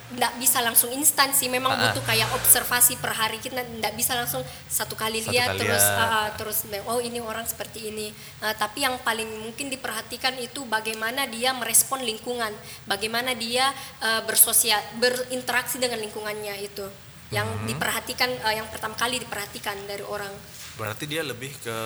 [0.06, 1.50] tidak bisa langsung instan sih.
[1.50, 1.82] Memang Ah, ah.
[1.90, 5.82] butuh kayak observasi per hari kita tidak bisa langsung satu kali Satu lihat kali terus
[5.82, 8.14] ah, ah, terus oh ini orang seperti ini.
[8.38, 12.54] Nah, tapi yang paling mungkin diperhatikan itu bagaimana dia merespon lingkungan,
[12.86, 16.86] bagaimana dia eh, bersosial berinteraksi dengan lingkungannya itu.
[17.34, 17.66] Yang Hmm.
[17.66, 20.30] diperhatikan eh, yang pertama kali diperhatikan dari orang.
[20.76, 21.76] Berarti dia lebih ke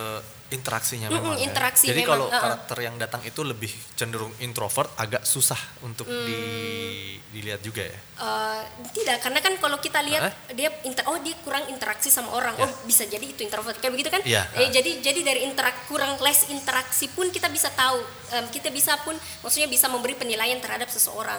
[0.50, 1.36] interaksinya Mm-mm, memang.
[1.36, 1.46] ya.
[1.46, 2.40] interaksi Jadi memang, kalau ah, ah.
[2.42, 6.26] karakter yang datang itu lebih cenderung introvert, agak susah untuk Hmm.
[6.26, 7.94] di- dilihat juga ya.
[7.94, 8.60] Eh,
[8.92, 10.34] tidak karena kan kalau kita lihat Hah?
[10.50, 12.66] dia inter oh dia kurang interaksi sama orang Ya.
[12.66, 16.18] oh bisa jadi itu introvert kayak begitu kan Iya, Eh, jadi jadi dari interak kurang
[16.18, 20.86] less interaksi pun kita bisa tahu em, kita bisa pun maksudnya bisa memberi penilaian terhadap
[20.88, 21.38] seseorang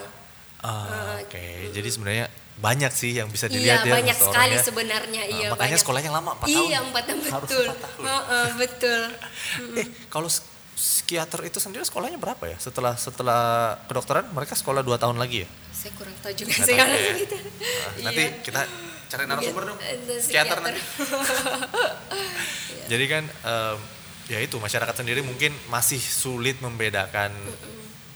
[0.61, 2.25] Eh, Oke, jadi sebenarnya
[2.61, 4.61] banyak sih yang bisa iya dilihat ya banyak sekali ya.
[4.61, 5.79] sebenarnya iya makanya banyak.
[5.81, 6.47] sekolahnya lama 4 tahun.
[6.63, 7.99] iya empat tahun Harus betul empat tahun.
[8.05, 9.01] Heeh, betul
[9.75, 10.27] Eh, kalau
[10.71, 12.55] psikiater itu sendiri sekolahnya berapa ya?
[12.57, 15.47] Setelah setelah kedokteran mereka sekolah 2 tahun lagi ya?
[15.71, 17.11] saya kurang tahu juga sih tahu kalau ya.
[17.17, 18.31] gitu Nah, nanti Iya.
[18.39, 18.59] kita
[19.07, 19.77] cari narasumber dong.
[19.81, 20.81] Eh, Psikiater nanti.
[22.87, 23.77] Jadi kan em,
[24.27, 27.31] ya itu masyarakat sendiri mungkin masih sulit membedakan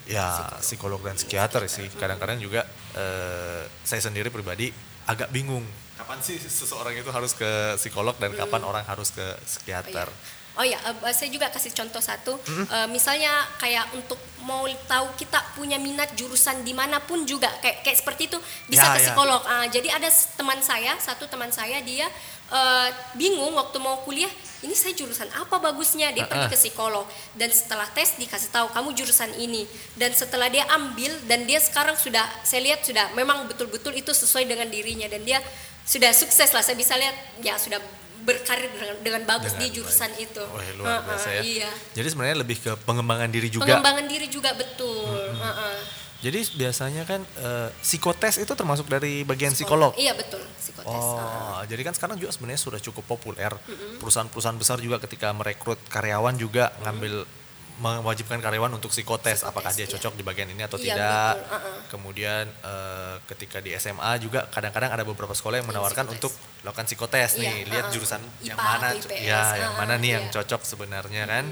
[0.05, 1.89] ya psikolog dan psikiater sih.
[1.91, 2.61] Kadang-kadang juga
[2.93, 4.69] eh, saya sendiri pribadi
[5.05, 5.65] agak bingung
[5.95, 7.47] kapan sih seseorang itu harus ke
[7.79, 10.11] psikolog dan kapan orang harus ke psikiater.
[10.55, 12.39] Oh ya, eh, saya juga kasih contoh satu.
[12.47, 13.27] Eh, misalnya
[13.59, 18.31] kayak untuk mau tahu kita punya minat jurusan di mana pun juga kayak kayak seperti
[18.31, 18.39] itu
[18.71, 19.05] bisa Ya, ke ya.
[19.11, 19.41] psikolog.
[19.43, 22.07] Ah, jadi ada teman saya, satu teman saya dia
[22.47, 24.29] eh, bingung waktu mau kuliah.
[24.55, 26.09] Ini saya jurusan apa bagusnya?
[26.09, 26.51] Dia pergi Ah, ah.
[26.51, 27.05] ke psikolog
[27.37, 29.69] dan setelah tes dikasih tahu kamu jurusan ini.
[29.93, 34.49] Dan setelah dia ambil dan dia sekarang sudah saya lihat sudah memang betul-betul itu sesuai
[34.49, 35.37] dengan dirinya dan dia
[35.85, 36.65] sudah sukses lah.
[36.65, 37.13] Saya bisa lihat
[37.45, 37.77] ya sudah
[38.25, 40.25] berkarir dengan, dengan bagus Dengan di jurusan baik.
[40.25, 40.43] itu.
[40.49, 41.41] Wah, luar Heeh, biasa ya.
[41.45, 41.71] Iya.
[41.93, 43.69] Jadi sebenarnya lebih ke pengembangan diri juga.
[43.69, 45.29] Pengembangan diri juga betul.
[45.29, 45.77] Heeh.
[46.25, 49.93] Jadi biasanya kan eh, psikotes itu termasuk dari bagian psikolog.
[49.93, 50.89] Iya betul psikotes.
[50.89, 53.53] Oh, jadi kan sekarang juga sebenarnya sudah cukup populer.
[54.01, 57.29] Perusahaan-perusahaan besar juga ketika merekrut karyawan juga ngambil
[57.75, 59.91] mewajibkan karyawan untuk psikotes, Psikotes, apakah dia iya.
[59.91, 61.33] cocok di bagian ini atau Iya, tidak.
[61.35, 61.75] betul, uh-uh.
[61.91, 66.15] Kemudian eh, ketika di SMA juga kadang-kadang ada beberapa sekolah yang Yang menawarkan psikotes.
[66.15, 66.31] untuk
[66.63, 67.93] melakukan psikotes nih, Iya, lihat uh-uh.
[67.99, 70.33] jurusan yang IPA mana, atau IPS, ya yang uh-uh, mana nih yang iya.
[70.39, 71.45] cocok sebenarnya kan.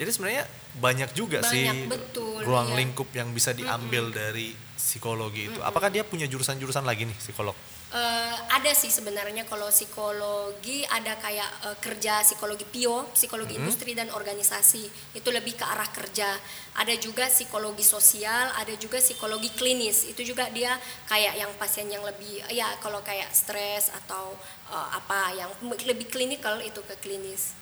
[0.00, 0.48] Jadi sebenarnya
[0.80, 2.78] banyak juga sih Banyak, betul, ruang iya.
[2.80, 5.60] lingkup yang bisa diambil dari psikologi itu.
[5.60, 7.52] Apakah dia punya jurusan-jurusan lagi nih psikolog?
[7.90, 14.08] Eh, ada sih sebenarnya kalau psikologi ada kayak eh, kerja psikologi PIO, psikologi industri dan
[14.14, 14.88] organisasi.
[15.12, 16.32] Itu lebih ke arah kerja.
[16.80, 20.08] Ada juga psikologi sosial, ada juga psikologi klinis.
[20.08, 20.80] Itu juga dia
[21.12, 24.32] kayak yang pasien yang lebih ya kalau kayak stres atau
[24.72, 25.50] eh, apa yang
[25.84, 27.59] lebih klinikal itu ke klinis.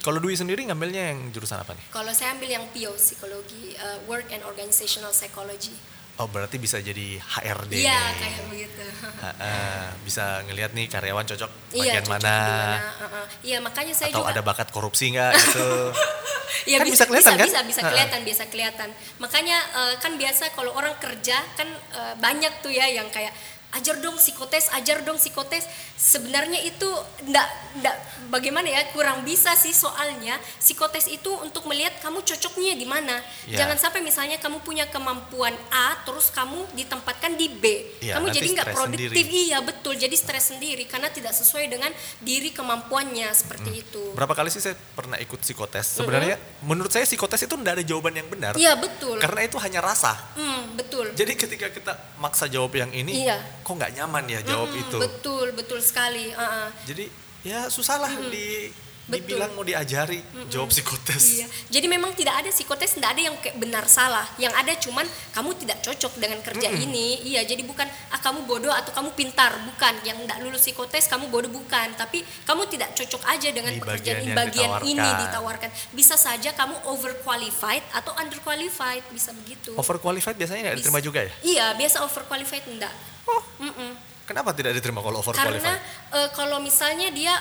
[0.00, 1.82] Kalau Dwi sendiri ngambilnya yang jurusan apa nih?
[1.90, 5.74] Kalau saya ambil yang PIO, psikologi eh, work and organizational psychology.
[6.16, 8.16] Oh berarti bisa jadi HRD Iya nih.
[8.16, 8.84] kayak begitu.
[9.20, 13.26] Ha-ha, bisa ngelihat nih karyawan cocok Iya, bagian cocok mana, di mana, uh-uh.
[13.44, 15.68] Iya makanya saya atau juga ada bakat korupsi nggak gitu.
[16.66, 17.46] Iya Kan bisa, bisa kelihatan, bisa, kan?
[17.46, 18.88] bisa, bisa kelihatan, bisa kelihatan.
[19.20, 23.30] Makanya eh, kan biasa kalau orang kerja kan eh, banyak tuh ya yang kayak
[23.72, 25.66] ajar dong psikotes, ajar dong psikotes.
[25.92, 26.86] Sebenarnya itu
[27.24, 27.96] ndak ndak
[28.28, 33.20] bagaimana ya kurang bisa sih soalnya psikotes itu untuk melihat kamu cocoknya di mana.
[33.44, 33.64] Ya.
[33.64, 37.64] Jangan sampai misalnya kamu punya kemampuan A terus kamu ditempatkan di B.
[38.00, 39.08] Iya, kamu jadi nggak stres produktif.
[39.12, 39.44] sendiri.
[39.46, 43.82] Iya betul, jadi stres sendiri karena tidak sesuai dengan diri kemampuannya seperti Hmm.
[43.82, 44.02] itu.
[44.12, 45.96] Berapa kali sih saya pernah ikut psikotes?
[45.96, 48.52] Sebenarnya menurut saya psikotes itu nggak ada jawaban yang benar.
[48.54, 49.18] Iya betul.
[49.18, 50.12] Karena itu hanya rasa.
[50.34, 51.12] Hmm, betul.
[51.12, 53.38] Jadi ketika kita maksa jawab yang ini, Iya.
[53.66, 54.98] Kok nggak nyaman ya jawab Mm-mm, itu.
[55.02, 56.30] Betul, betul sekali.
[56.30, 56.70] uh-uh.
[56.86, 57.10] Jadi
[57.42, 58.70] ya susah lah di
[59.06, 59.38] Betul.
[59.38, 60.18] dibilang mau diajari
[60.50, 61.38] jawab psikotes.
[61.38, 61.46] Iya.
[61.70, 64.26] Jadi memang tidak ada psikotes, tidak ada yang kayak benar salah.
[64.34, 67.22] Yang ada cuman kamu tidak cocok dengan kerja ini.
[67.22, 69.94] Iya, jadi bukan ah kamu bodoh atau kamu pintar, bukan.
[70.02, 74.26] Yang tidak lulus psikotes kamu bodoh bukan, tapi kamu tidak cocok aja dengan Di pekerjaan
[74.26, 75.22] bagian bagian ini ditawarkan.
[75.22, 75.70] ditawarkan.
[75.94, 79.70] Bisa saja kamu overqualified atau underqualified, bisa begitu.
[79.78, 81.32] Overqualified biasanya nggak diterima juga ya?
[81.46, 82.90] Iya, biasa overqualified enggak.
[83.26, 83.94] Oh, Mm-mm.
[84.26, 85.78] kenapa tidak diterima kalau Karena overqualified?
[86.10, 87.34] eh, kalau misalnya dia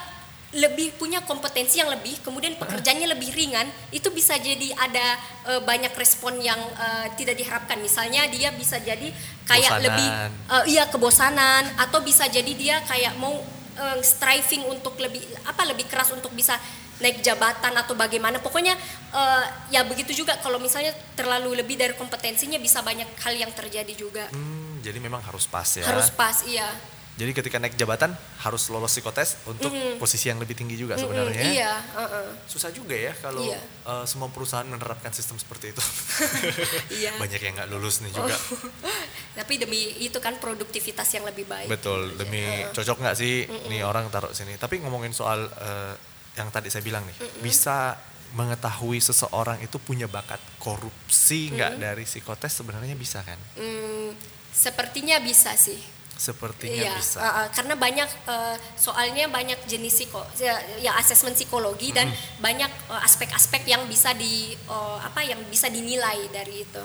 [0.56, 5.20] lebih punya kompetensi yang lebih, kemudian pekerjaannya lebih ringan, itu bisa jadi ada
[5.52, 7.76] eh, banyak respon yang eh, tidak diharapkan.
[7.84, 9.12] Misalnya dia bisa jadi
[9.44, 9.86] kayak Bosanan.
[9.86, 10.08] lebih
[10.48, 13.36] eh, iya kebosanan atau bisa jadi dia kayak mau
[13.76, 16.56] eh, striving untuk lebih apa lebih keras untuk bisa
[17.04, 18.40] naik jabatan atau bagaimana.
[18.40, 18.80] Pokoknya
[19.12, 23.92] eh, ya begitu juga kalau misalnya terlalu lebih dari kompetensinya bisa banyak hal yang terjadi
[23.92, 24.32] juga.
[24.32, 25.84] Hmm, jadi memang harus pas ya.
[25.84, 26.95] Harus pas, iya.
[27.16, 28.12] Jadi ketika naik jabatan
[28.44, 31.48] harus lolos psikotes untuk posisi yang lebih tinggi juga sebenarnya.
[31.48, 32.28] Iya, uh-uh.
[32.44, 33.56] Susah juga ya kalau Iya.
[33.88, 35.80] eh, semua perusahaan menerapkan sistem seperti itu.
[37.00, 37.16] Iya.
[37.16, 38.36] Banyak yang nggak lulus nih juga.
[39.40, 41.72] Tapi demi itu kan produktivitas yang lebih baik.
[41.72, 42.44] Betul, demi
[42.76, 44.60] cocok nggak sih nih orang taruh sini.
[44.60, 45.96] Tapi ngomongin soal eh,
[46.36, 47.96] yang tadi saya bilang nih, bisa
[48.36, 53.40] mengetahui seseorang itu punya bakat korupsi nggak dari psikotes sebenarnya bisa kan?
[53.56, 54.12] Hmm,
[54.52, 55.95] sepertinya bisa sih.
[56.16, 57.20] Sepertinya Iya, bisa.
[57.20, 62.08] uh, uh, karena banyak uh, soalnya banyak jenis psiko, ya, ya asesmen psikologi dan
[62.40, 66.84] banyak uh, aspek-aspek yang bisa di uh, apa yang bisa dinilai dari itu.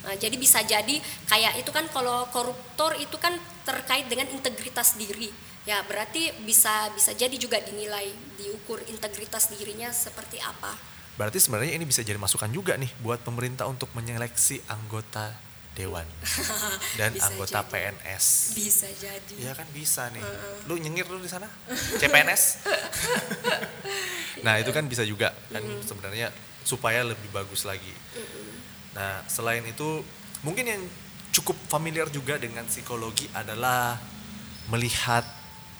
[0.00, 0.96] Nah, jadi bisa jadi
[1.28, 3.36] kayak itu kan kalau koruptor itu kan
[3.68, 5.28] terkait dengan integritas diri.
[5.68, 8.08] Ya, berarti bisa bisa jadi juga dinilai,
[8.40, 10.72] diukur integritas dirinya seperti apa.
[11.20, 16.06] Berarti sebenarnya ini bisa jadi masukan juga nih buat pemerintah untuk menyeleksi anggota dewan
[16.98, 17.70] dan Bisa anggota jadi.
[17.70, 18.24] PNS.
[18.58, 19.34] Bisa jadi.
[19.38, 20.22] Iya kan bisa nih.
[20.66, 21.46] Lu nyengir lu di sana?
[22.00, 22.42] CPNS?
[24.46, 26.34] nah, itu kan bisa juga kan sebenarnya
[26.66, 27.94] supaya lebih bagus lagi.
[28.92, 30.02] Nah, selain itu
[30.42, 30.82] mungkin yang
[31.30, 33.96] cukup familiar juga dengan psikologi adalah
[34.68, 35.22] melihat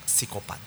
[0.07, 0.59] psikopat.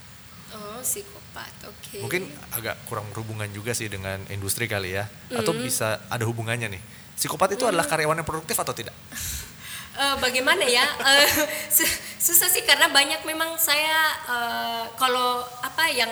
[0.53, 1.49] Oh, psikopat.
[1.65, 2.03] Oke.
[2.03, 5.09] Mungkin agak kurang berhubungan juga sih dengan industri kali ya.
[5.33, 6.83] Atau bisa ada hubungannya nih.
[7.13, 8.95] Psikopat itu adalah karyawan yang produktif atau tidak?
[9.93, 10.81] Eh, bagaimana ya
[11.69, 11.85] su-
[12.17, 13.95] susah sih karena banyak memang saya
[14.25, 16.09] eh, kalau apa yang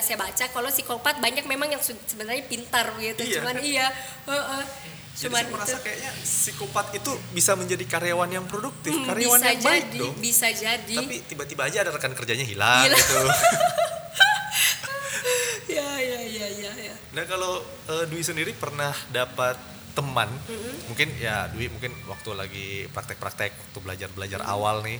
[0.00, 3.36] saya baca kalau psikopat banyak memang yang sebenarnya pintar gitu Iya.
[3.36, 3.86] cuman iya
[4.24, 4.64] eh, eh,
[5.12, 9.36] Jadi cuman saya merasa itu kayaknya psikopat itu bisa menjadi karyawan yang produktif, Hmm, karyawan
[9.36, 10.14] bisa yang baik jadi dong.
[10.16, 12.96] bisa jadi Tapi tiba-tiba aja ada rekan kerjanya hilang Hilang.
[12.96, 13.20] gitu.
[15.70, 19.58] ya ya ya ya ya Nah kalau eh, Dwi sendiri pernah dapat
[19.92, 20.30] teman,
[20.86, 24.98] mungkin ya Dwi mungkin waktu lagi praktek-praktek, waktu belajar-belajar awal nih,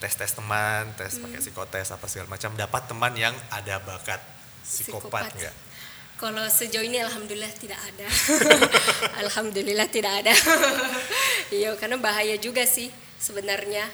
[0.00, 4.20] tes-tes teman, tes pakai psikotes apa segala macam, dapat teman yang ada bakat
[4.62, 5.38] psikopat Psikopat.
[5.38, 5.56] nggak?
[6.22, 8.06] kalau sejauh ini alhamdulillah tidak ada.
[9.26, 10.30] Alhamdulillah tidak ada.
[11.52, 13.84] Iya karena bahaya juga sih sebenarnya.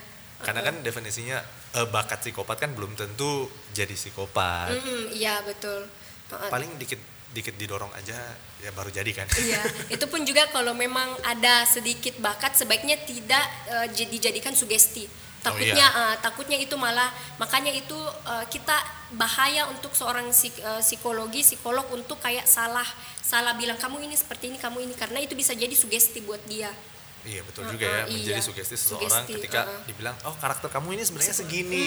[0.44, 1.40] Karena kan definisinya
[1.72, 4.76] eh, bakat psikopat kan belum tentu jadi psikopat.
[5.10, 5.88] Iya betul.
[6.30, 7.00] Eh, Paling dikit
[7.32, 8.14] dikit didorong aja
[8.58, 9.26] ya baru jadi kan.
[9.38, 9.62] Iya,
[9.94, 13.44] itu pun juga kalau memang ada sedikit bakat sebaiknya tidak
[13.94, 15.28] jadi dijadikan sugesti.
[15.38, 16.14] Takutnya iya.
[16.14, 17.06] eh, takutnya itu malah
[17.38, 17.94] makanya itu
[18.26, 18.74] eh, kita
[19.14, 22.86] bahaya untuk seorang psik- eh, psikologi psikolog untuk kayak salah
[23.22, 26.70] salah bilang kamu ini seperti ini kamu ini karena itu bisa jadi sugesti buat dia.
[27.28, 28.46] Iya betul juga ya menjadi iya.
[28.48, 29.84] sugesti seseorang Sugesti, ketika uh-uh.
[29.84, 31.86] dibilang oh karakter kamu ini sebenarnya segini.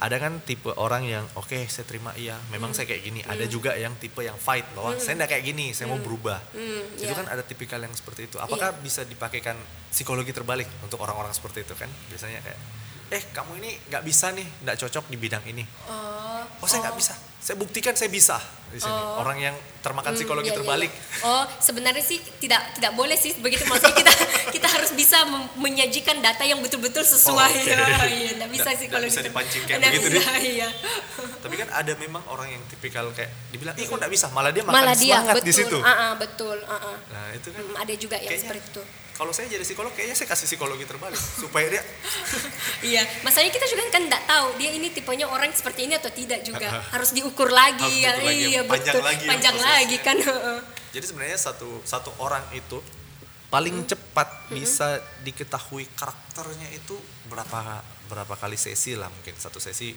[0.00, 2.76] Ada kan tipe orang yang oke saya terima iya memang Mm.
[2.80, 3.20] saya kayak gini.
[3.20, 6.40] Ada juga yang tipe yang fight bahwa saya enggak kayak gini saya mau berubah.
[6.56, 7.20] Hmm, Itu iya.
[7.20, 8.40] kan ada tipikal yang seperti itu.
[8.40, 9.60] Apakah bisa dipakaikan
[9.92, 11.92] psikologi terbalik untuk orang-orang seperti itu kan?
[12.08, 12.60] Biasanya kayak
[13.06, 15.62] eh kamu ini nggak bisa nih nggak cocok di bidang ini.
[15.86, 17.14] Oh, Oh saya nggak bisa.
[17.38, 18.40] Saya buktikan saya bisa.
[18.68, 18.92] Di sini?
[18.92, 19.18] Oh.
[19.18, 20.90] Orang yang termakan Hmm, psikologi iya, iya, terbalik.
[20.90, 21.22] iya.
[21.22, 24.12] Oh, sebenarnya sih tidak tidak boleh sih begitu maksudnya kita
[24.54, 25.22] kita harus bisa
[25.54, 27.52] menyajikan data yang betul-betul sesuai.
[27.52, 28.06] Oh, oke.
[28.08, 29.28] Iya, tidak bisa sih kalau bisa gitu.
[29.28, 30.68] dipancing kayak begitu, bisa, iya.
[31.38, 34.60] Tapi kan ada memang orang yang tipikal kayak dibilang, ih kok nggak bisa, malah dia
[34.60, 35.46] makan Malah dia semangat betul.
[35.46, 35.78] di situ.
[35.78, 36.96] Ah, ah, betul, ah, ah.
[37.06, 38.82] Nah itu kan Hmm, ada juga yang seperti itu.
[39.12, 41.82] kalau saya jadi psikolog kayaknya saya kasih psikologi terbalik supaya dia
[42.82, 46.40] Iya, masalahnya kita juga kan tidak tahu dia ini tipenya orang seperti ini atau tidak
[46.42, 46.68] juga.
[46.86, 48.12] Harus diukur lagi Harus ya.
[48.12, 49.04] diukur lagi, Iya, panjang betul.
[49.04, 50.16] lagi panjang lagi kan.
[50.90, 52.80] jadi sebenarnya satu satu orang itu
[53.46, 53.86] paling Hmm.
[53.86, 56.96] cepat bisa diketahui karakternya itu
[57.28, 59.92] berapa berapa kali sesi lah mungkin satu sesi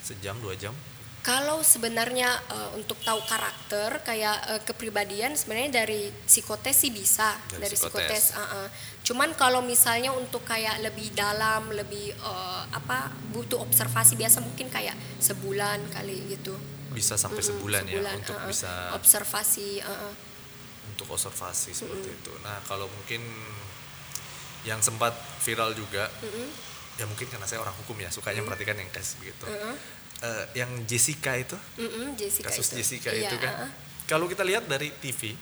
[0.00, 0.74] sejam dua jam
[1.22, 7.62] Kalau sebenarnya eh, untuk tahu karakter kayak eh, kepribadian sebenarnya dari psikotes sih bisa Dari
[7.62, 8.34] dari, psikotes.
[8.34, 8.34] psikotes.
[8.34, 8.68] ah, ah.
[9.06, 14.98] Cuman kalau misalnya untuk kayak lebih dalam, lebih eh, apa butuh observasi biasa mungkin kayak
[15.22, 16.58] sebulan kali gitu.
[16.92, 18.46] Bisa sampai Mm-mm, sebulan, ya untuk ah.
[18.46, 19.80] bisa observasi.
[19.82, 20.12] ah.
[20.92, 22.32] untuk observasi seperti itu.
[22.44, 23.24] Nah kalau mungkin
[24.62, 25.10] yang sempat
[25.42, 26.06] viral juga,
[26.94, 29.48] ya mungkin karena saya orang hukum ya sukanya perhatikan yang kasus begitu.
[30.22, 32.78] Eh, yang Jessica itu, Mm-mm, Jessica kasus itu.
[32.78, 33.70] Jessica Iya, itu kan, ah.
[34.06, 35.34] kalau kita lihat dari TV,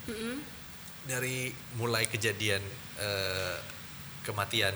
[1.04, 2.64] dari mulai kejadian
[2.96, 3.56] eh,
[4.24, 4.72] kematian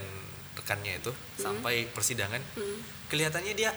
[0.55, 2.41] rekannya itu sampai persidangan,
[3.09, 3.73] kelihatannya dia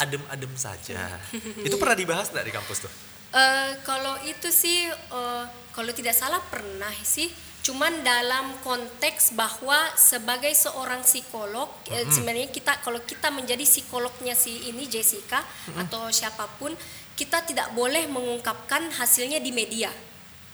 [0.00, 1.20] adem-adem saja.
[1.66, 2.92] itu pernah dibahas nggak di kampus tuh?
[3.32, 7.32] Eh, kalau itu sih, eh, kalau tidak salah pernah sih.
[7.62, 14.66] Cuman dalam konteks bahwa sebagai seorang psikolog, eh, sebenarnya kita kalau kita menjadi psikolognya si
[14.66, 15.46] ini Jessica
[15.78, 16.74] atau siapa pun,
[17.14, 19.94] kita tidak boleh mengungkapkan hasilnya di media.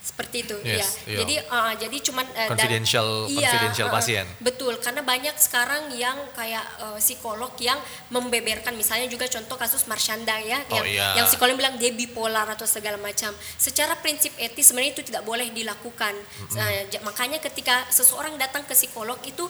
[0.09, 1.15] Seperti itu, Yes, ya.
[1.15, 1.19] iya.
[1.21, 4.27] Jadi, eh, jadi cuman eh, dan- Confidential- confidential eh, pasien.
[4.41, 7.77] Betul, karena banyak sekarang yang kayak eh, psikolog yang
[8.09, 11.07] membeberkan, misalnya juga contoh kasus Marshanda ya, Oh, yang, iya.
[11.15, 13.31] yang psikolog bilang dia bipolar atau segala macam.
[13.55, 16.17] Secara prinsip etis sebenarnya itu tidak boleh dilakukan.
[16.53, 19.45] Nah, j- makanya ketika seseorang datang ke psikolog itu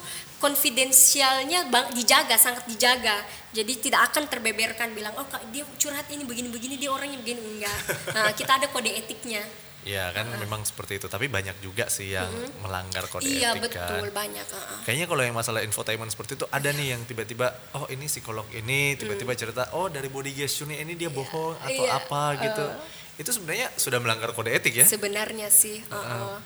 [0.69, 3.25] konfidensialnya bang dijaga, sangat dijaga.
[3.51, 7.79] Jadi tidak akan terbeberkan bilang oh dia curhat ini begini-begini dia orangnya begini enggak.
[8.13, 9.41] Nah, kita ada kode etiknya.
[9.87, 12.29] Ya kan memang seperti itu, tapi banyak juga sih yang
[12.61, 13.89] melanggar kode iya etik kan.
[13.89, 14.47] betul banyak.
[14.51, 14.79] ah, ah.
[14.85, 18.99] Kayaknya kalau yang masalah infotainment seperti itu ada nih yang tiba-tiba oh ini psikolog ini
[18.99, 22.67] tiba-tiba cerita oh dari body gesture ini dia bohong atau Iya, apa gitu.
[23.19, 24.85] Itu sebenarnya sudah melanggar kode etik ya.
[24.85, 25.81] Sebenarnya sih.
[25.89, 26.39] ah, ah.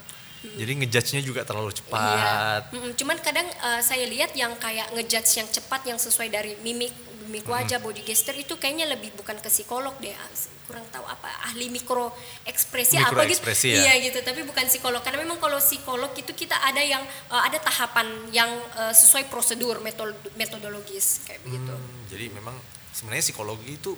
[0.42, 1.79] Jadi ngejudge-nya juga terlalu Iya.
[1.83, 2.62] cepat.
[2.75, 2.92] Mm-mm.
[2.99, 6.90] Cuman kadang uh, saya lihat yang kayak ngejudge yang cepat yang sesuai dari mimik
[7.24, 10.28] mimik wajah body gesture itu kayaknya lebih bukan ke psikolog deh Ah,
[10.62, 12.11] kurang tahu apa ahli mikro
[12.42, 13.76] ekspresi Mikro apa gitu ekspresi ya?
[13.82, 17.58] iya gitu tapi bukan psikolog karena memang kalau psikolog itu kita ada yang uh, ada
[17.58, 22.54] tahapan yang uh, sesuai prosedur metode metodologis kayak begitu Hmm, jadi memang
[22.90, 23.92] sebenarnya psikologi itu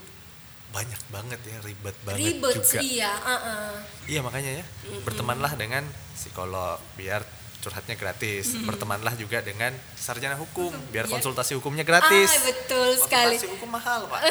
[0.70, 2.80] banyak banget ya ribet banget ribet juga.
[2.80, 3.74] iya uh-uh.
[4.04, 4.64] Iya makanya ya
[5.00, 7.22] bertemanlah dengan psikolog biar
[7.64, 8.52] curhatnya gratis.
[8.60, 11.10] Bertemanlah juga dengan sarjana hukum biar Iya.
[11.10, 12.28] konsultasi hukumnya gratis.
[12.28, 14.20] ah betul sekali Konsultasi hukum mahal pak.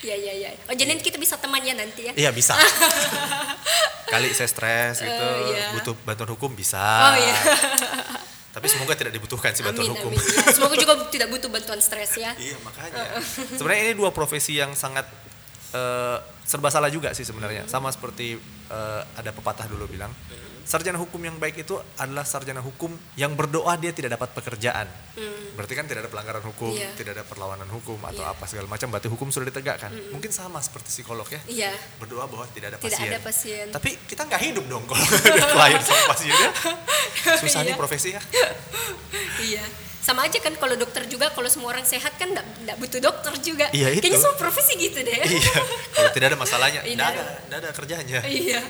[0.00, 2.58] iya iya iya oh jadi kita bisa teman ya nanti ya Iya bisa.
[4.10, 5.70] Kali saya stres gitu, Eh, iya.
[5.72, 6.80] butuh bantuan hukum bisa.
[6.80, 7.36] oh iya
[8.48, 10.10] Tapi semoga tidak dibutuhkan sih bantuan amin hukum.
[10.10, 10.50] amin ya.
[10.50, 13.22] semoga juga tidak butuh bantuan stres ya iya makanya.
[13.54, 15.06] sebenarnya ini dua profesi yang sangat
[15.70, 17.68] eh, serba salah juga sih sebenarnya.
[17.68, 18.34] Sama seperti
[18.66, 20.08] eh, ada pepatah dulu bilang,
[20.68, 24.84] sarjana hukum yang baik itu adalah sarjana hukum yang berdoa dia tidak dapat pekerjaan.
[25.56, 26.92] Berarti kan tidak ada pelanggaran hukum, Iya.
[26.92, 28.30] tidak ada perlawanan hukum atau Iya.
[28.30, 28.92] apa segala macam.
[28.92, 29.90] Berarti hukum sudah ditegakkan.
[30.12, 31.40] Mungkin sama seperti psikolog ya.
[31.48, 33.08] iya Berdoa bahwa tidak ada Tidak pasien.
[33.08, 33.66] ada pasien.
[33.72, 35.00] Tapi kita nggak hidup dong kalau
[35.32, 36.50] ada klien sama pasiennya.
[37.42, 37.80] Susah nih Iya.
[37.80, 38.20] profesi ya.
[39.40, 39.64] iya
[39.98, 43.68] sama aja kan kalau dokter juga kalau semua orang sehat kan nggak butuh dokter juga
[43.76, 44.00] Iya, itu.
[44.00, 45.52] kayaknya semua profesi gitu deh iya.
[45.92, 48.18] Kalau tidak ada masalahnya, tidak ada, tidak ada kerjanya.
[48.24, 48.60] iya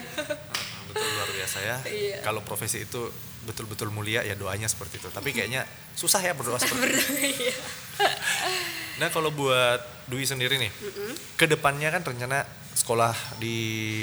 [1.49, 2.01] betul luar biasa ya.
[2.13, 2.17] Iya.
[2.21, 3.01] Kalau profesi itu
[3.41, 5.09] betul-betul mulia ya doanya seperti itu.
[5.09, 7.03] Tapi kayaknya susah ya berdoa seperti itu.
[7.41, 7.55] Iya.
[8.99, 9.79] Nah kalau buat
[10.11, 10.75] Dwi sendiri nih,
[11.39, 12.43] ke depannya kan rencana
[12.75, 13.55] sekolah di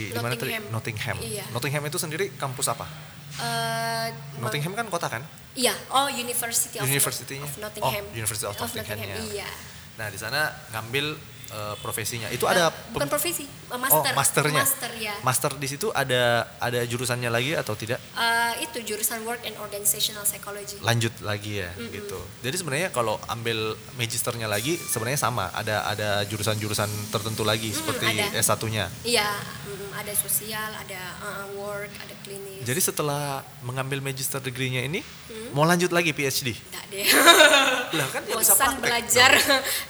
[0.08, 0.56] di mana tadi?
[0.56, 0.72] Nottingham.
[0.72, 1.18] Nottingham.
[1.20, 1.44] Iya.
[1.52, 2.88] Nottingham itu sendiri kampus apa?
[3.36, 5.24] Ma- Nottingham kan kota kan?
[5.56, 7.44] iya oh University of, University-nya?
[7.44, 9.16] of Nottingham Oh, University of Nottingham-nya.
[9.24, 9.48] iya
[9.96, 11.16] Nah di sana ngambil
[11.48, 12.28] eh, profesinya.
[12.28, 14.62] Itu ada Eh, bukan profesi eh, master Oh, masternya.
[14.62, 16.24] master ya Master di situ ada
[16.58, 17.98] ada jurusannya lagi atau tidak?
[18.14, 22.18] Eh, itu jurusan work and organizational psychology lanjut lagi ya gitu.
[22.42, 23.58] Jadi sebenarnya kalau ambil
[23.96, 28.34] magisternya lagi sebenarnya sama, ada ada jurusan-jurusan tertentu lagi seperti ada.
[28.36, 28.86] S1-nya.
[29.04, 29.30] iya
[29.66, 32.62] mm, ada sosial, ada uh, work, ada klinis.
[32.62, 33.24] Jadi setelah
[33.62, 35.52] mengambil magister degree-nya ini, Hmm?
[35.52, 36.54] mau lanjut lagi PhD?
[36.54, 37.06] Enggak deh.
[37.94, 39.32] Lah kan bisa Bosan praktek belajar.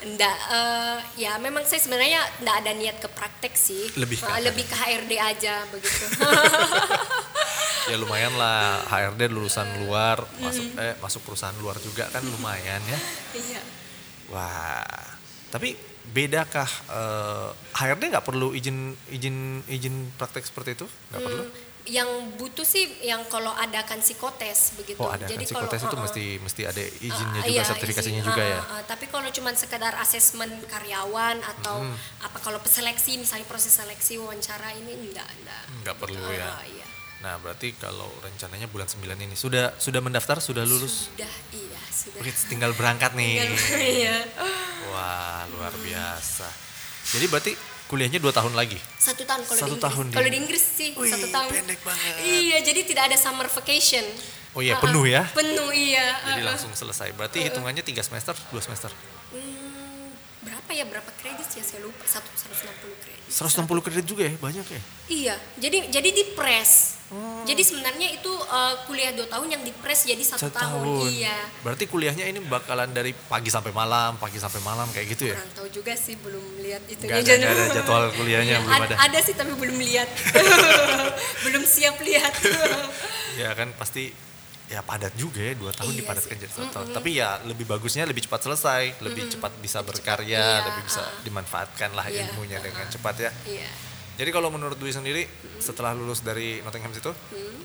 [0.04, 3.88] Enggak eh, ya memang saya sebenarnya enggak ada niat ke praktek sih.
[3.96, 6.06] Lebih ke apa lebih ke HRD aja begitu.
[7.86, 10.50] Ya lumayan lah HRD lulusan luar, Hmm.
[10.50, 13.00] masuk eh masuk perusahaan luar juga kan lumayan ya.
[13.38, 13.62] Iya.
[14.34, 15.06] Wah,
[15.54, 15.78] tapi
[16.10, 20.90] bedakah eh, HRD nggak perlu izin izin izin praktek seperti itu?
[21.14, 21.44] Nggak perlu?
[21.88, 24.98] Yang butuh sih yang kalau adakan psikotes begitu.
[24.98, 26.02] Oh ada kan kalau- psikotes itu uh-uh.
[26.02, 28.28] mesti mesti ada izinnya Uh, juga, iya, sertifikasinya izin.
[28.28, 28.58] juga Uh, ya.
[28.58, 31.94] uh, uh, tapi kalau cuma sekedar asesmen karyawan atau Hmm.
[32.20, 35.64] apa kalau seleksi misalnya proses seleksi wawancara ini enggak enggak.
[35.80, 36.50] Nggak perlu Uh, ya.
[36.66, 36.86] Iya.
[37.18, 42.18] Nah berarti kalau rencananya bulan 9 ini sudah sudah mendaftar, sudah lulus, Sudah iya sudah.
[42.20, 43.34] Wih, tinggal berangkat nih.
[43.46, 44.18] Tinggal- Iya.
[44.88, 46.50] Wah luar biasa.
[47.08, 47.54] Jadi berarti
[47.86, 48.78] kuliahnya dua tahun lagi.
[48.98, 49.86] Satu tahun kalau Satu di Inggris.
[49.86, 51.50] tahun di- Kalau di Inggris sih Wih, satu tahun.
[51.54, 52.14] pendek banget.
[52.22, 54.06] Iya, jadi tidak ada summer vacation.
[54.52, 54.84] Oh iya, Uh-uh.
[54.84, 55.24] penuh ya?
[55.32, 56.16] Penuh iya.
[56.24, 56.48] Jadi uh-uh.
[56.48, 57.12] langsung selesai.
[57.12, 58.90] Berarti hitungannya tiga semester, dua semester.
[59.30, 59.65] Hmm,
[60.46, 63.26] berapa ya berapa kredit ya saya lupa satu 160 kredit.
[63.26, 64.82] 160 kredit juga ya, banyak ya.
[65.10, 67.02] Iya, jadi jadi di press.
[67.14, 67.46] Oh.
[67.46, 71.06] Jadi sebenarnya itu uh, kuliah dua tahun yang di press jadi satu tahun.
[71.10, 71.38] Iya.
[71.62, 75.38] Berarti kuliahnya ini bakalan dari pagi sampai malam, pagi sampai malam kayak gitu ya?
[75.38, 77.06] Kurang tahu juga sih belum lihat itu.
[77.06, 78.96] Nggak ada, nggak ada jadwal kuliahnya, belum ada.
[79.02, 80.10] Ada sih tapi belum lihat.
[81.46, 82.34] belum siap lihat.
[83.38, 84.25] Ya kan pasti
[84.66, 86.34] ya padat juga ya dua tahun Iya sih.
[86.34, 86.88] jadi satu tahun.
[86.94, 91.22] Tapi ya lebih bagusnya lebih cepat selesai, lebih cepat bisa berkarya, Iya, lebih bisa ah.
[91.22, 93.32] dimanfaatkan lah Iya, ilmunya ah, dengan cepat ya.
[93.46, 93.70] Iya.
[94.16, 95.28] Jadi kalau menurut Dwi sendiri
[95.60, 97.12] setelah lulus dari Nottingham situ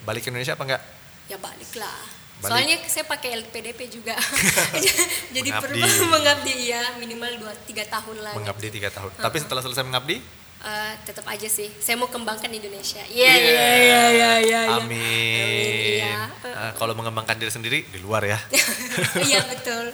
[0.03, 0.83] balik ke Indonesia apa enggak?
[1.31, 1.99] Ya balik lah.
[2.41, 2.51] Balik.
[2.57, 4.17] Soalnya saya pakai LPDP juga.
[5.37, 6.09] Jadi perlu Mengabdi.
[6.11, 8.33] mengabdi ya minimal 2 3 tahun lah.
[8.35, 9.13] Mengabdi tiga tahun.
[9.15, 10.19] Tapi setelah selesai mengabdi,
[10.61, 11.73] Eh, tetap aja sih.
[11.81, 13.01] Saya mau kembangkan Indonesia.
[13.09, 13.41] Iya Iya.
[13.41, 14.61] iya iya iya iya.
[14.77, 14.85] amin.
[14.85, 16.29] Amin, iya.
[16.45, 18.37] Eh, kalau mengembangkan diri sendiri di luar ya.
[19.29, 19.89] Iya betul.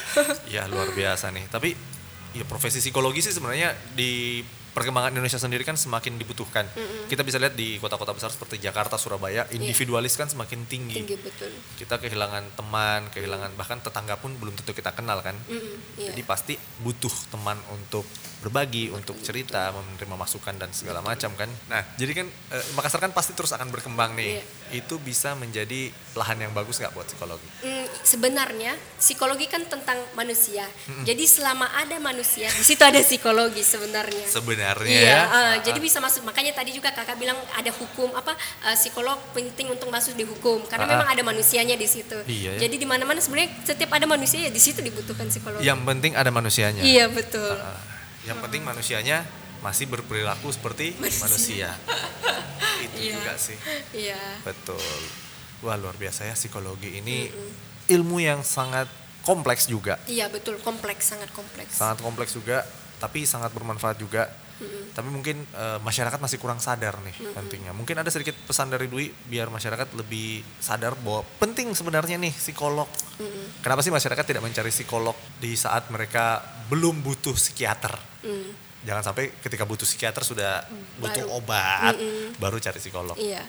[0.54, 1.50] ya luar biasa nih.
[1.50, 1.74] Tapi
[2.38, 4.40] ya profesi psikologi sih sebenarnya di
[4.72, 6.70] perkembangan Indonesia sendiri kan semakin dibutuhkan.
[7.10, 11.02] Kita bisa lihat di kota-kota besar seperti Jakarta, Surabaya, individualis kan semakin tinggi.
[11.02, 11.50] Tinggi betul.
[11.76, 15.34] Kita kehilangan teman, kehilangan bahkan tetangga pun belum tentu kita kenal kan.
[15.50, 16.14] Mm-mm, iya.
[16.14, 18.06] Jadi pasti butuh teman untuk
[18.42, 21.46] berbagi, untuk cerita, menerima masukan dan segala macam kan.
[21.70, 24.42] Nah, jadi kan eh, Makassar kan pasti terus akan berkembang nih.
[24.42, 24.44] Iya.
[24.72, 27.44] Itu bisa menjadi lahan yang bagus nggak buat psikologi?
[27.62, 30.64] Mm, sebenarnya psikologi kan tentang manusia.
[31.04, 34.26] Jadi selama ada manusia, di situ ada psikologi sebenarnya.
[34.26, 35.20] Sebenarnya Iya, ya.
[35.28, 36.24] eh, jadi bisa masuk.
[36.24, 38.32] Makanya tadi juga kakak bilang ada hukum apa
[38.64, 42.18] eh, psikolog penting untuk masuk di hukum karena Ah, memang ada manusianya di situ.
[42.26, 42.66] Iya, ya.
[42.66, 45.60] Jadi di mana-mana sebenarnya setiap ada manusia ya di situ dibutuhkan psikolog.
[45.60, 46.80] Yang penting ada manusianya.
[46.82, 47.54] Iya betul.
[47.54, 47.91] Ah,
[48.22, 49.26] yang penting manusianya
[49.60, 51.70] masih berperilaku seperti manusia.
[52.84, 53.14] Itu Iya.
[53.14, 53.56] juga sih.
[53.94, 54.42] Iya.
[54.42, 55.00] Betul.
[55.62, 57.30] Wah, luar biasa ya psikologi ini
[57.86, 58.90] ilmu yang sangat
[59.22, 60.02] kompleks juga.
[60.06, 61.78] Iya betul kompleks sangat kompleks.
[61.78, 62.66] sangat kompleks juga
[62.98, 64.30] tapi sangat bermanfaat juga
[64.94, 69.10] tapi mungkin eh, masyarakat masih kurang sadar nih pentingnya mungkin ada sedikit pesan dari Dwi
[69.26, 72.86] biar masyarakat lebih sadar bahwa penting sebenarnya nih psikolog
[73.58, 76.38] kenapa sih masyarakat tidak mencari psikolog di saat mereka
[76.70, 77.90] belum butuh psikiater
[78.22, 78.50] Mm.
[78.86, 80.62] jangan sampai ketika butuh psikiater sudah
[80.98, 81.38] butuh Baru.
[81.42, 81.94] obat
[82.38, 83.42] baru cari psikolog Iya,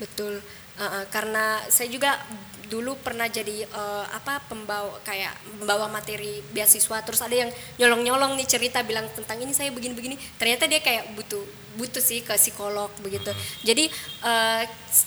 [0.00, 0.40] betul.
[0.74, 2.18] Uh, uh, karena saya juga
[2.66, 8.48] dulu pernah jadi uh, apa pembawa kayak membawa materi beasiswa terus ada yang nyolong-nyolong nih
[8.48, 11.44] cerita bilang tentang ini saya begini-begini ternyata dia kayak butuh
[11.78, 13.30] butuh sih ke psikolog begitu
[13.62, 13.86] jadi
[14.24, 14.62] uh,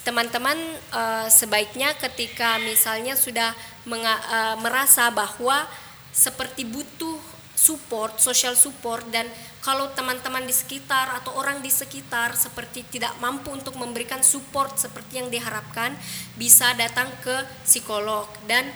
[0.07, 0.55] teman-teman
[0.95, 3.51] uh, sebaiknya ketika misalnya sudah
[3.83, 5.67] menga- uh, merasa bahwa
[6.13, 7.16] seperti butuh
[7.57, 9.25] support, social support dan
[9.65, 15.19] kalau teman-teman di sekitar atau orang di sekitar seperti tidak mampu untuk memberikan support seperti
[15.19, 15.97] yang diharapkan
[16.37, 18.29] bisa datang ke psikolog.
[18.45, 18.69] Dan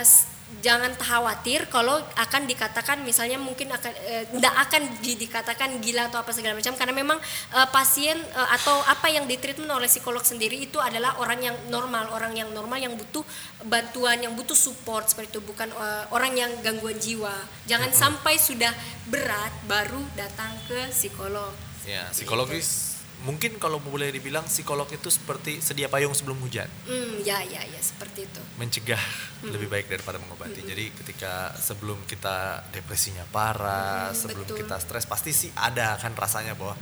[0.00, 6.12] s- jangan khawatir kalau akan dikatakan misalnya mungkin akan eh, tidak akan di- dikatakan gila
[6.12, 7.18] atau apa segala macam karena memang
[7.56, 12.12] eh, pasien eh, atau apa yang ditreatment oleh psikolog sendiri itu adalah orang yang normal
[12.12, 13.24] orang yang normal yang butuh
[13.64, 17.32] bantuan yang butuh support seperti itu bukan eh, orang yang gangguan jiwa.
[17.64, 18.74] Jangan sampai sudah
[19.08, 21.56] berat baru datang ke psikolog.
[21.88, 22.91] Ya psikologis
[23.22, 27.78] mungkin kalau boleh dibilang psikolog itu seperti sedia payung sebelum hujan hmm ya ya ya
[27.78, 28.98] seperti itu mencegah
[29.42, 30.62] lebih baik daripada mengobati.
[30.62, 34.58] Jadi ketika sebelum kita depresinya parah, Mm, sebelum betul.
[34.62, 36.78] kita stres pasti sih ada kan rasanya bahwa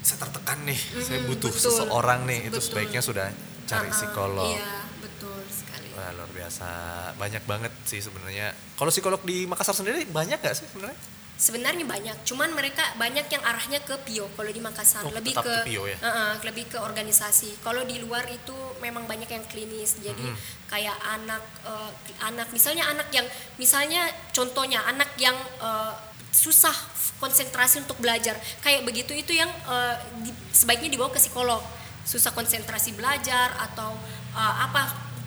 [0.00, 1.64] saya tertekan nih, saya butuh betul.
[1.72, 2.66] seseorang nih, itu Betul.
[2.70, 3.26] sebaiknya sudah
[3.64, 4.52] cari ah, psikolog.
[4.52, 6.68] iya betul sekali Wah luar biasa,
[7.16, 8.52] banyak banget sih sebenarnya.
[8.76, 10.98] Kalau psikolog di Makassar sendiri banyak gak sih sebenarnya?
[11.34, 15.42] Sebenarnya banyak, cuman mereka banyak yang arahnya ke PIO kalau di Makassar, Oh, lebih ke,
[15.42, 15.98] ke PIO ya?
[15.98, 17.58] Uh-uh, lebih ke organisasi.
[17.58, 19.98] Kalau di luar itu memang banyak yang klinis.
[19.98, 20.70] Jadi Mm-hmm.
[20.70, 21.90] kayak anak uh,
[22.22, 23.26] anak misalnya anak yang
[23.58, 25.90] misalnya contohnya anak yang uh,
[26.30, 26.74] susah
[27.18, 28.38] konsentrasi untuk belajar.
[28.62, 31.62] Kayak begitu itu yang uh, di- sebaiknya dibawa ke psikolog.
[32.06, 33.90] Susah konsentrasi belajar atau
[34.34, 34.82] uh, apa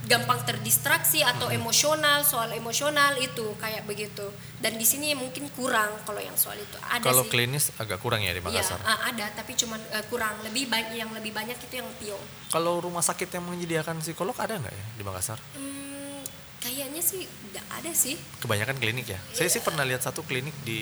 [0.08, 4.24] gampang terdistraksi atau emosional soal emosional itu kayak begitu.
[4.58, 6.76] Dan di sini mungkin kurang kalau yang soal itu.
[6.82, 7.30] Ada Kalau sih.
[7.30, 8.80] klinis agak kurang ya di Iya, Makassar.
[8.80, 10.34] uh, ada tapi cuman uh, kurang.
[10.42, 12.18] Lebih banyak yang lebih banyak itu yang PIO.
[12.48, 15.38] Kalau rumah sakit yang menyediakan psikolog ada nggak ya di Makassar?
[15.54, 16.24] Hmm,
[16.58, 18.16] kayaknya sih nggak ada sih.
[18.40, 19.20] Kebanyakan klinik ya.
[19.30, 20.82] Saya sih pernah lihat satu klinik di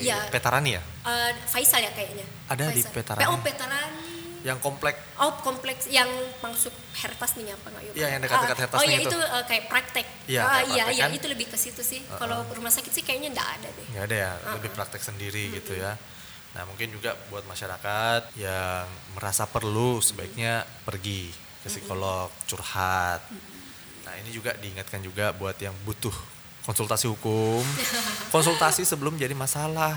[0.00, 0.30] Iya.
[0.30, 2.24] Petarani ya, Eh, Faisal ya kayaknya.
[2.46, 2.94] Ada di Faisal.
[2.94, 3.26] Petarani.
[3.26, 4.08] Oh, Petarani.
[4.40, 6.08] Yang komplek Oh, kompleks yang
[6.40, 7.82] masuk Hertas nih apa nggak?
[7.92, 9.08] Iya, yang dekat-dekat Ah, Hertas Oh iya itu.
[9.08, 10.06] itu eh, kayak praktek.
[10.26, 11.12] Iya, Ah, iya iya kan.
[11.12, 12.00] itu lebih ke situ sih.
[12.10, 13.86] Kalau rumah sakit sih kayaknya nggak ada deh.
[13.92, 15.92] nggak ada ya, lebih praktek sendiri gitu ya.
[16.50, 21.30] Nah mungkin juga buat masyarakat yang merasa perlu sebaiknya pergi
[21.60, 23.20] ke psikolog, curhat.
[24.02, 26.16] Nah ini juga diingatkan juga buat yang butuh
[26.60, 27.60] konsultasi hukum,
[28.34, 29.94] konsultasi sebelum jadi masalah.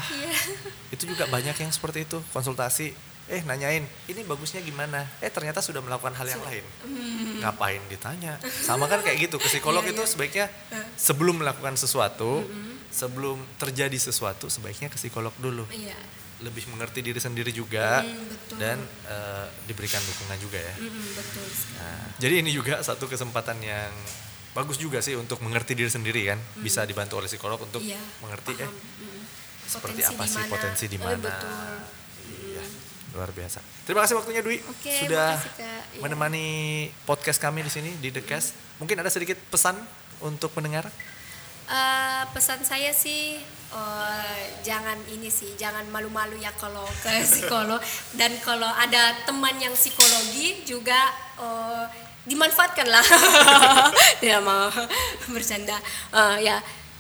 [0.90, 2.94] Itu juga banyak yang seperti itu, konsultasi,
[3.26, 5.08] eh nanyain, ini bagusnya gimana?
[5.18, 6.66] Eh ternyata sudah melakukan hal yang lain.
[7.40, 8.36] Ngapain ditanya?
[8.44, 10.10] Sama kan kayak gitu, ke psikolog Iya, itu iya.
[10.10, 10.46] sebaiknya
[10.94, 12.44] sebelum melakukan sesuatu,
[12.90, 15.64] sebelum terjadi sesuatu, sebaiknya ke psikolog dulu.
[15.72, 15.96] Iya.
[16.44, 18.58] Lebih mengerti diri sendiri juga Mm, betul.
[18.60, 20.76] dan eh, diberikan dukungan juga ya.
[20.76, 21.80] Mm-mm, betul sekali.
[21.80, 23.92] Nah, jadi ini juga satu kesempatan yang
[24.52, 26.40] bagus juga sih untuk mengerti diri sendiri kan.
[26.60, 28.76] Bisa dibantu oleh psikolog untuk Iya, mengerti eh paham.
[28.76, 29.24] Mm.
[29.64, 31.24] seperti apa di sih potensi di Oh, mana.
[31.24, 32.03] betul.
[33.14, 33.62] Iya, luar biasa.
[33.86, 35.84] Terima kasih waktunya Dwi Oke, sudah makasih, Kak.
[35.94, 36.02] Iya.
[36.02, 36.48] menemani
[37.06, 38.58] podcast kami di sini di The Cast.
[38.82, 39.78] Mungkin ada sedikit pesan
[40.18, 40.90] untuk pendengar?
[41.70, 43.38] Eh, pesan saya sih
[43.70, 47.78] eh, jangan ini sih jangan malu-malu ya kalau ke psikolog
[48.18, 51.86] dan kalau ada teman yang psikologi juga eh,
[52.26, 53.06] dimanfaatkan lah
[54.20, 54.74] tidak mau
[55.30, 55.78] bercanda
[56.12, 56.58] Eh, ya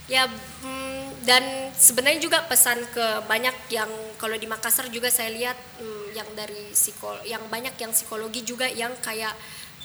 [0.07, 0.82] ya mm,
[1.23, 3.87] dan sebenarnya juga pesan ke banyak yang
[4.19, 8.67] kalau di Makassar juga saya lihat mm, yang dari psikol yang banyak yang psikologi juga
[8.67, 9.31] yang kayak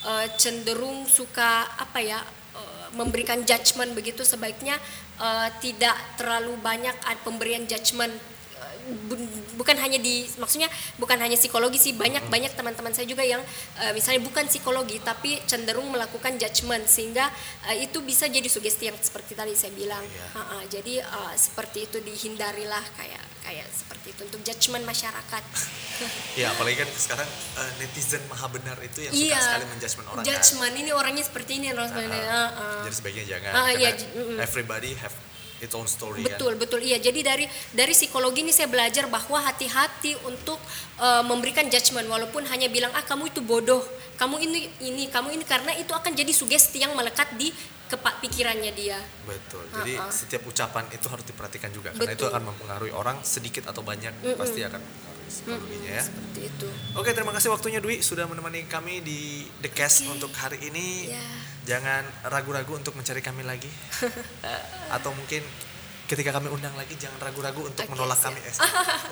[0.02, 2.18] eh, cenderung suka apa ya
[2.58, 4.26] eh, memberikan judgement begitu.
[4.26, 4.82] Sebaiknya
[5.22, 8.12] eh, tidak terlalu banyak pemberian judgement
[9.04, 9.20] bu-
[9.54, 13.40] bukan hanya di maksudnya bukan hanya psikologi sih banyak banyak teman-teman saya juga yang
[13.76, 17.28] eh, misalnya bukan psikologi tapi cenderung melakukan judgement sehingga
[17.66, 20.26] eh, itu bisa jadi sugesti yang seperti tadi saya bilang Iya.
[20.32, 25.42] Ha-ha, jadi eh, seperti itu dihindarilah kayak kayak seperti itu untuk judgement masyarakat
[26.34, 27.26] Ya apalagi kan sekarang
[27.56, 30.28] eh, netizen maha benar itu yang suka iya sekali menjudgment orang kan.
[30.30, 32.84] judgement ini orangnya seperti ini orang sebenarnya Ah, Ha-ha.
[32.84, 33.52] Jadi sebaiknya jangan.
[33.52, 34.38] Ah, iya, karena j- mm-mm.
[34.38, 35.14] everybody have
[35.58, 36.34] its own story kan.
[36.34, 36.80] Betul, betul.
[36.82, 37.44] Iya, jadi dari
[37.74, 40.58] dari psikologi ini saya belajar bahwa hati-hati untuk
[40.98, 43.82] eh, memberikan judgement walaupun hanya bilang ah kamu itu bodoh,
[44.18, 47.50] kamu ini ini, kamu ini karena itu akan jadi sugesti yang melekat di
[47.88, 49.00] kepak pikirannya dia.
[49.24, 49.64] Betul.
[49.72, 50.12] Jadi Ha-ha.
[50.12, 52.32] setiap ucapan itu harus diperhatikan juga karena itu Betul.
[52.36, 54.82] akan mempengaruhi orang sedikit atau banyak pasti akan
[55.28, 56.04] psikologinya ya.
[56.04, 56.68] Seperti itu.
[56.96, 60.20] Oke, terima kasih waktunya Dwi sudah menemani kami di The Cast Oke.
[60.20, 61.12] untuk hari ini.
[61.12, 61.47] Ya.
[61.68, 62.02] Jangan
[62.32, 63.68] ragu-ragu untuk mencari kami lagi.
[64.96, 65.44] Atau mungkin
[66.08, 68.32] ketika kami undang lagi jangan ragu-ragu untuk Oke, menolak siap.
[68.32, 68.54] kami eh,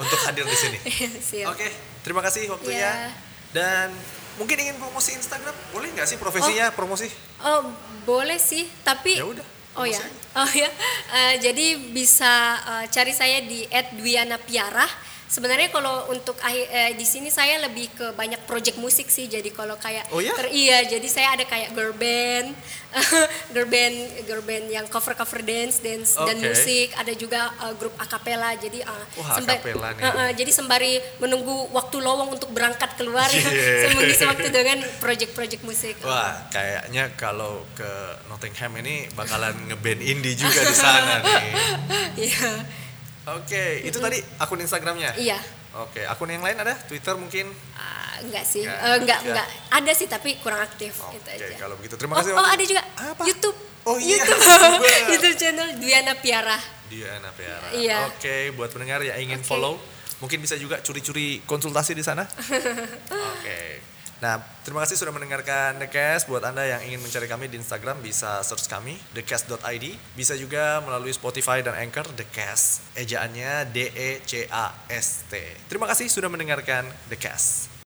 [0.01, 0.79] untuk hadir di sini.
[1.29, 1.53] Siap.
[1.53, 1.69] Oke,
[2.01, 2.89] terima kasih waktunya.
[2.89, 3.13] Ya.
[3.53, 3.93] Dan
[4.41, 7.13] mungkin ingin promosi Instagram, boleh nggak sih profesinya promosi?
[7.45, 7.69] Oh,
[8.09, 9.45] boleh sih, tapi Ya udah,
[9.77, 10.01] Oh ya.
[10.41, 10.73] Oh ya.
[11.13, 14.89] Eh, jadi bisa eh, cari saya di @dwiana_piara.
[15.27, 19.27] Sebenarnya kalau untuk eh, di sini saya lebih ke banyak project musik sih.
[19.27, 20.31] Jadi kalau kayak Oh ya?
[20.33, 22.55] ter- iya, jadi saya ada kayak girl band,
[23.53, 26.47] girl band, girl band yang cover cover dance, dance dan Oke.
[26.47, 26.95] musik.
[26.95, 28.55] Ada juga eh, grup akapela.
[28.55, 30.03] Jadi Wah, semba- akapela nih.
[30.03, 33.83] Eh, eh, jadi sembari menunggu waktu lowong untuk berangkat keluar, Yeah.
[33.83, 35.95] saya mengisi waktu dengan project-project musik.
[36.03, 37.91] Wah, kayaknya kalau ke
[38.27, 41.51] Nottingham ini bakalan ngeband indie juga di sana nih.
[42.27, 42.53] Iya.
[43.27, 45.19] Oke, itu tadi akun Instagramnya.
[45.19, 45.39] Iya.
[45.77, 46.79] Oke, akun yang lain ada?
[46.87, 47.51] Twitter mungkin?
[47.75, 48.79] Ah, enggak sih, Enggak.
[48.79, 49.45] Eh, enggak, Enggak.
[49.45, 49.49] enggak.
[49.73, 51.59] Ada sih tapi kurang aktif Oke, itu aja.
[51.59, 52.33] kalau begitu terima kasih.
[52.33, 53.23] Oh, oh, waktu- ada juga Apa?
[53.27, 53.59] YouTube.
[53.85, 54.41] Oh iya, YouTube.
[55.11, 56.59] YouTube channel Dwiana Piara.
[56.87, 57.69] Diana Piara.
[57.75, 58.09] Iya.
[58.09, 59.47] Oke, buat pendengar yang ingin Oke.
[59.47, 59.75] follow,
[60.17, 62.23] mungkin bisa juga curi-curi konsultasi di sana.
[63.35, 63.61] Oke.
[64.17, 66.25] Nah, terima kasih sudah mendengarkan The Cast.
[66.25, 69.87] Buat Anda yang ingin mencari kami di Instagram, bisa search kami, thecast.id.
[70.17, 72.81] Bisa juga melalui Spotify dan Anchor, The Cast.
[72.97, 75.33] Ejaannya D-E-C-A-S-T.
[75.69, 77.69] Terima kasih sudah mendengarkan The Cast.